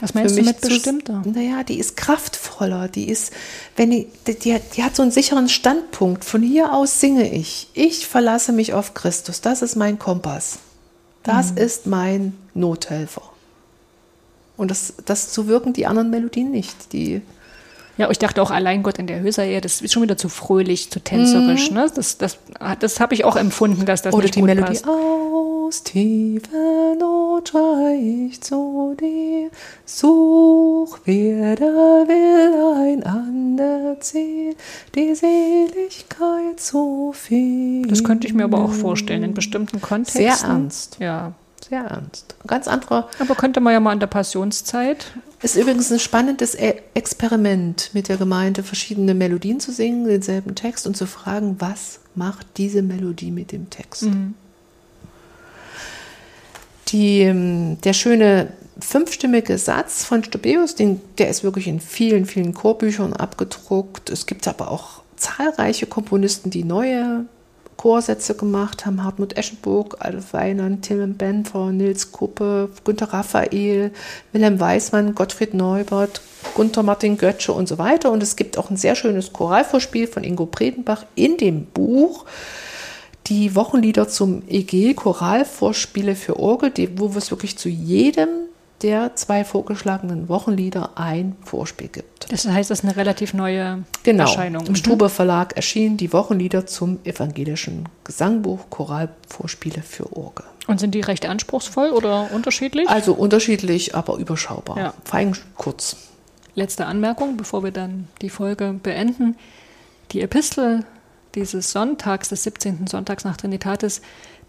Was 0.00 0.14
meinst 0.14 0.36
du 0.36 0.42
mit 0.42 0.60
bestimmter? 0.60 1.22
Naja, 1.26 1.62
die 1.62 1.78
ist 1.78 1.96
kraftvoller. 1.96 2.88
Die 2.88 3.08
ist, 3.08 3.32
wenn 3.76 3.90
die, 3.90 4.08
die, 4.26 4.58
die 4.74 4.82
hat 4.82 4.96
so 4.96 5.02
einen 5.02 5.10
sicheren 5.10 5.48
Standpunkt. 5.48 6.24
Von 6.24 6.42
hier 6.42 6.72
aus 6.72 7.00
singe 7.00 7.30
ich. 7.30 7.68
Ich 7.74 8.06
verlasse 8.06 8.52
mich 8.52 8.72
auf 8.72 8.94
Christus. 8.94 9.40
Das 9.40 9.62
ist 9.62 9.76
mein 9.76 9.98
Kompass. 9.98 10.58
Das 11.22 11.52
mhm. 11.52 11.58
ist 11.58 11.86
mein 11.86 12.36
Nothelfer. 12.54 13.22
Und 14.56 14.70
das, 14.70 14.94
das 15.04 15.34
so 15.34 15.46
wirken 15.46 15.72
die 15.72 15.86
anderen 15.86 16.10
Melodien 16.10 16.50
nicht. 16.50 16.92
Die 16.92 17.22
ja, 18.00 18.10
ich 18.10 18.18
dachte 18.18 18.40
auch 18.40 18.50
allein 18.50 18.82
Gott 18.82 18.98
in 18.98 19.06
der 19.06 19.20
Höser, 19.20 19.60
das 19.60 19.82
ist 19.82 19.92
schon 19.92 20.02
wieder 20.02 20.16
zu 20.16 20.30
fröhlich, 20.30 20.90
zu 20.90 21.00
tänzerisch. 21.00 21.68
Mhm. 21.68 21.76
Ne? 21.76 21.90
Das, 21.94 22.16
das, 22.16 22.38
das 22.78 22.98
habe 22.98 23.12
ich 23.12 23.26
auch 23.26 23.36
empfunden, 23.36 23.84
dass 23.84 24.00
das 24.00 24.14
Oder 24.14 24.22
nicht 24.22 24.36
die 24.36 24.40
gut 24.40 24.46
Melodie. 24.46 24.72
Passt. 24.72 24.88
Aus 24.88 25.82
tiefer 25.82 26.94
Not 26.98 27.50
schrei 27.50 28.26
ich 28.30 28.40
zu 28.40 28.96
dir, 28.98 29.50
such, 29.84 30.98
wer 31.04 31.56
da 31.56 31.66
will 31.66 32.94
ein 32.94 33.04
ander 33.04 34.00
Ziel, 34.00 34.56
die 34.94 35.14
Seligkeit 35.14 36.58
zu 36.58 37.12
finden. 37.14 37.90
Das 37.90 38.02
könnte 38.02 38.26
ich 38.26 38.32
mir 38.32 38.44
aber 38.44 38.64
auch 38.64 38.72
vorstellen, 38.72 39.24
in 39.24 39.34
bestimmten 39.34 39.82
Kontexten. 39.82 40.22
Sehr 40.22 40.48
ernst. 40.48 40.96
Ja. 41.00 41.34
Sehr 41.68 41.82
ernst. 41.82 42.34
Ganz 42.46 42.68
anderer. 42.68 43.08
Aber 43.18 43.34
könnte 43.34 43.60
man 43.60 43.72
ja 43.72 43.80
mal 43.80 43.92
in 43.92 44.00
der 44.00 44.06
Passionszeit 44.06 45.06
ist 45.42 45.56
übrigens 45.56 45.90
ein 45.90 45.98
spannendes 45.98 46.54
e- 46.54 46.82
Experiment 46.94 47.90
mit 47.94 48.08
der 48.08 48.18
Gemeinde, 48.18 48.62
verschiedene 48.62 49.14
Melodien 49.14 49.58
zu 49.58 49.72
singen, 49.72 50.04
denselben 50.06 50.54
Text 50.54 50.86
und 50.86 50.96
zu 50.96 51.06
fragen, 51.06 51.56
was 51.58 52.00
macht 52.14 52.46
diese 52.58 52.82
Melodie 52.82 53.30
mit 53.30 53.52
dem 53.52 53.70
Text? 53.70 54.02
Mhm. 54.02 54.34
Die, 56.88 57.20
ähm, 57.20 57.80
der 57.82 57.94
schöne 57.94 58.52
fünfstimmige 58.80 59.56
Satz 59.56 60.04
von 60.04 60.24
Stobeus, 60.24 60.74
den, 60.74 61.00
der 61.16 61.30
ist 61.30 61.42
wirklich 61.42 61.68
in 61.68 61.80
vielen, 61.80 62.26
vielen 62.26 62.52
Chorbüchern 62.52 63.14
abgedruckt. 63.14 64.10
Es 64.10 64.26
gibt 64.26 64.46
aber 64.46 64.70
auch 64.70 65.02
zahlreiche 65.16 65.86
Komponisten, 65.86 66.50
die 66.50 66.64
neue 66.64 67.24
Chorsätze 67.80 68.34
gemacht 68.34 68.84
haben 68.84 69.02
Hartmut 69.02 69.38
Eschenburg, 69.38 69.96
Adolf 70.00 70.34
Weinand, 70.34 70.84
Tilman 70.84 71.14
Benfer, 71.14 71.72
Nils 71.72 72.12
Kuppe, 72.12 72.68
Günter 72.84 73.06
Raphael, 73.06 73.90
Wilhelm 74.32 74.60
Weismann, 74.60 75.14
Gottfried 75.14 75.54
Neubert, 75.54 76.20
Gunther 76.54 76.82
Martin 76.82 77.16
Götzsche 77.16 77.54
und 77.54 77.68
so 77.68 77.78
weiter. 77.78 78.12
Und 78.12 78.22
es 78.22 78.36
gibt 78.36 78.58
auch 78.58 78.68
ein 78.68 78.76
sehr 78.76 78.96
schönes 78.96 79.32
Choralvorspiel 79.32 80.08
von 80.08 80.24
Ingo 80.24 80.44
Bredenbach 80.44 81.06
in 81.14 81.38
dem 81.38 81.64
Buch 81.64 82.26
die 83.28 83.54
Wochenlieder 83.54 84.08
zum 84.08 84.42
EG, 84.46 84.92
Choralvorspiele 84.92 86.16
für 86.16 86.38
Orgel, 86.38 86.72
wo 86.96 87.06
es 87.16 87.30
wirklich 87.30 87.56
zu 87.56 87.70
jedem 87.70 88.28
der 88.82 89.14
zwei 89.16 89.44
vorgeschlagenen 89.44 90.28
Wochenlieder 90.28 90.96
ein 90.96 91.36
Vorspiel 91.44 91.88
gibt. 91.88 92.32
Das 92.32 92.46
heißt, 92.46 92.70
das 92.70 92.80
ist 92.80 92.84
eine 92.84 92.96
relativ 92.96 93.34
neue 93.34 93.84
genau. 94.02 94.24
Erscheinung. 94.24 94.66
Im 94.66 94.74
Strube 94.74 95.08
Verlag 95.08 95.56
erschienen 95.56 95.96
die 95.96 96.12
Wochenlieder 96.12 96.66
zum 96.66 96.98
evangelischen 97.04 97.88
Gesangbuch 98.04 98.70
Choralvorspiele 98.70 99.82
für 99.82 100.16
Orgel. 100.16 100.46
Und 100.66 100.80
sind 100.80 100.94
die 100.94 101.00
recht 101.00 101.26
anspruchsvoll 101.26 101.90
oder 101.90 102.30
unterschiedlich? 102.32 102.88
Also 102.88 103.12
unterschiedlich, 103.14 103.94
aber 103.94 104.16
überschaubar. 104.16 104.78
Ja. 104.78 104.94
Fein 105.04 105.36
kurz. 105.56 105.96
Letzte 106.54 106.86
Anmerkung, 106.86 107.36
bevor 107.36 107.62
wir 107.62 107.72
dann 107.72 108.08
die 108.22 108.30
Folge 108.30 108.78
beenden. 108.82 109.36
Die 110.12 110.20
Epistel 110.20 110.84
dieses 111.34 111.70
Sonntags, 111.70 112.28
des 112.28 112.42
17. 112.42 112.86
Sonntags 112.86 113.24
nach 113.24 113.36
Trinitatis, 113.36 114.02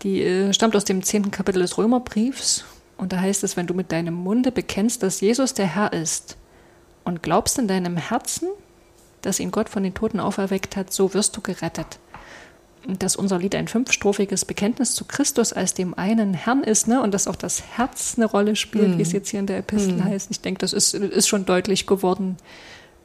die 0.03 0.21
äh, 0.23 0.53
stammt 0.53 0.75
aus 0.75 0.83
dem 0.83 1.03
10. 1.03 1.31
Kapitel 1.31 1.61
des 1.61 1.77
Römerbriefs 1.77 2.65
und 3.01 3.13
da 3.13 3.19
heißt 3.19 3.43
es, 3.43 3.57
wenn 3.57 3.65
du 3.65 3.73
mit 3.73 3.91
deinem 3.91 4.13
Munde 4.13 4.51
bekennst, 4.51 5.01
dass 5.01 5.21
Jesus 5.21 5.55
der 5.55 5.65
Herr 5.65 5.91
ist 5.91 6.37
und 7.03 7.23
glaubst 7.23 7.57
in 7.57 7.67
deinem 7.67 7.97
Herzen, 7.97 8.47
dass 9.21 9.39
ihn 9.39 9.49
Gott 9.49 9.69
von 9.69 9.81
den 9.81 9.95
Toten 9.95 10.19
auferweckt 10.19 10.75
hat, 10.75 10.93
so 10.93 11.15
wirst 11.15 11.35
du 11.35 11.41
gerettet. 11.41 11.97
Und 12.87 13.01
dass 13.01 13.15
unser 13.15 13.39
Lied 13.39 13.55
ein 13.55 13.67
fünfstrophiges 13.67 14.45
Bekenntnis 14.45 14.93
zu 14.93 15.05
Christus 15.05 15.51
als 15.51 15.73
dem 15.73 15.95
einen 15.95 16.35
Herrn 16.35 16.63
ist, 16.63 16.87
ne? 16.87 17.01
und 17.01 17.11
dass 17.11 17.27
auch 17.27 17.35
das 17.35 17.63
Herz 17.75 18.13
eine 18.17 18.25
Rolle 18.27 18.55
spielt, 18.55 18.95
mm. 18.95 18.97
wie 18.99 19.01
es 19.01 19.13
jetzt 19.13 19.29
hier 19.29 19.39
in 19.39 19.47
der 19.47 19.57
Epistel 19.57 19.97
mm. 19.97 20.03
heißt. 20.03 20.29
Ich 20.29 20.41
denke, 20.41 20.59
das 20.59 20.71
ist, 20.71 20.93
ist 20.93 21.27
schon 21.27 21.45
deutlich 21.45 21.87
geworden 21.87 22.37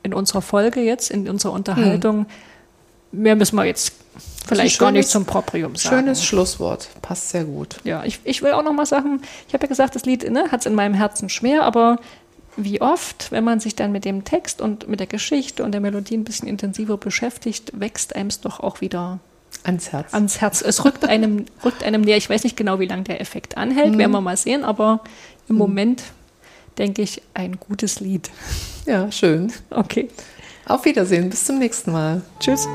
in 0.03 0.13
unserer 0.13 0.43
Folge 0.43 0.81
jetzt, 0.83 1.11
in 1.11 1.27
unserer 1.27 1.53
Unterhaltung. 1.53 2.21
Mm 2.21 2.27
mehr 3.13 3.37
müssen 3.37 3.57
wir 3.57 3.65
jetzt 3.65 3.95
vielleicht 4.47 4.79
gar 4.79 4.91
nicht 4.91 5.09
zum 5.09 5.25
Proprium 5.25 5.77
sagen. 5.77 5.97
Schönes 5.97 6.25
Schlusswort, 6.25 6.89
passt 7.03 7.31
sehr 7.31 7.45
gut. 7.45 7.77
Ja, 7.85 8.05
ich, 8.05 8.21
ich 8.25 8.43
will 8.43 8.53
auch 8.53 8.63
noch 8.63 8.73
mal 8.73 8.87
sagen, 8.87 9.21
ich 9.49 9.55
habe 9.55 9.65
ja 9.65 9.69
gesagt, 9.69 9.95
das 9.95 10.05
Lied 10.05 10.31
ne, 10.31 10.51
hat 10.51 10.61
es 10.61 10.67
in 10.67 10.75
meinem 10.75 10.95
Herzen 10.95 11.29
schwer, 11.29 11.63
aber 11.63 11.99
wie 12.57 12.81
oft, 12.81 13.31
wenn 13.33 13.45
man 13.45 13.61
sich 13.61 13.77
dann 13.77 13.93
mit 13.93 14.05
dem 14.05 14.25
Text 14.25 14.61
und 14.61 14.89
mit 14.89 15.01
der 15.01 15.07
Geschichte 15.07 15.63
und 15.63 15.73
der 15.73 15.81
Melodie 15.81 16.17
ein 16.17 16.25
bisschen 16.25 16.49
intensiver 16.49 16.97
beschäftigt, 16.97 17.73
wächst 17.79 18.17
einem 18.17 18.29
es 18.29 18.41
doch 18.41 18.61
auch 18.61 18.81
wieder 18.81 19.19
ans 19.65 19.93
Herz. 19.93 20.15
Ans 20.15 20.41
Herz. 20.41 20.63
Es 20.63 20.85
rückt 20.85 21.05
einem, 21.05 21.47
rückt 21.65 21.83
einem 21.85 22.01
näher. 22.01 22.17
Ich 22.17 22.31
weiß 22.31 22.45
nicht 22.45 22.57
genau, 22.57 22.81
wie 22.81 22.87
lange 22.87 23.05
der 23.05 23.21
Effekt 23.21 23.57
anhält, 23.57 23.93
mhm. 23.93 23.99
werden 23.99 24.13
wir 24.13 24.21
mal 24.21 24.37
sehen, 24.37 24.65
aber 24.65 25.01
im 25.49 25.57
mhm. 25.57 25.59
Moment 25.59 26.03
denke 26.79 27.03
ich, 27.03 27.23
ein 27.35 27.59
gutes 27.59 28.01
Lied. 28.01 28.31
Ja, 28.87 29.11
schön. 29.11 29.53
Okay. 29.71 30.09
Auf 30.67 30.85
Wiedersehen, 30.85 31.31
bis 31.31 31.45
zum 31.45 31.59
nächsten 31.59 31.93
Mal. 31.93 32.23
Tschüss. 32.41 32.67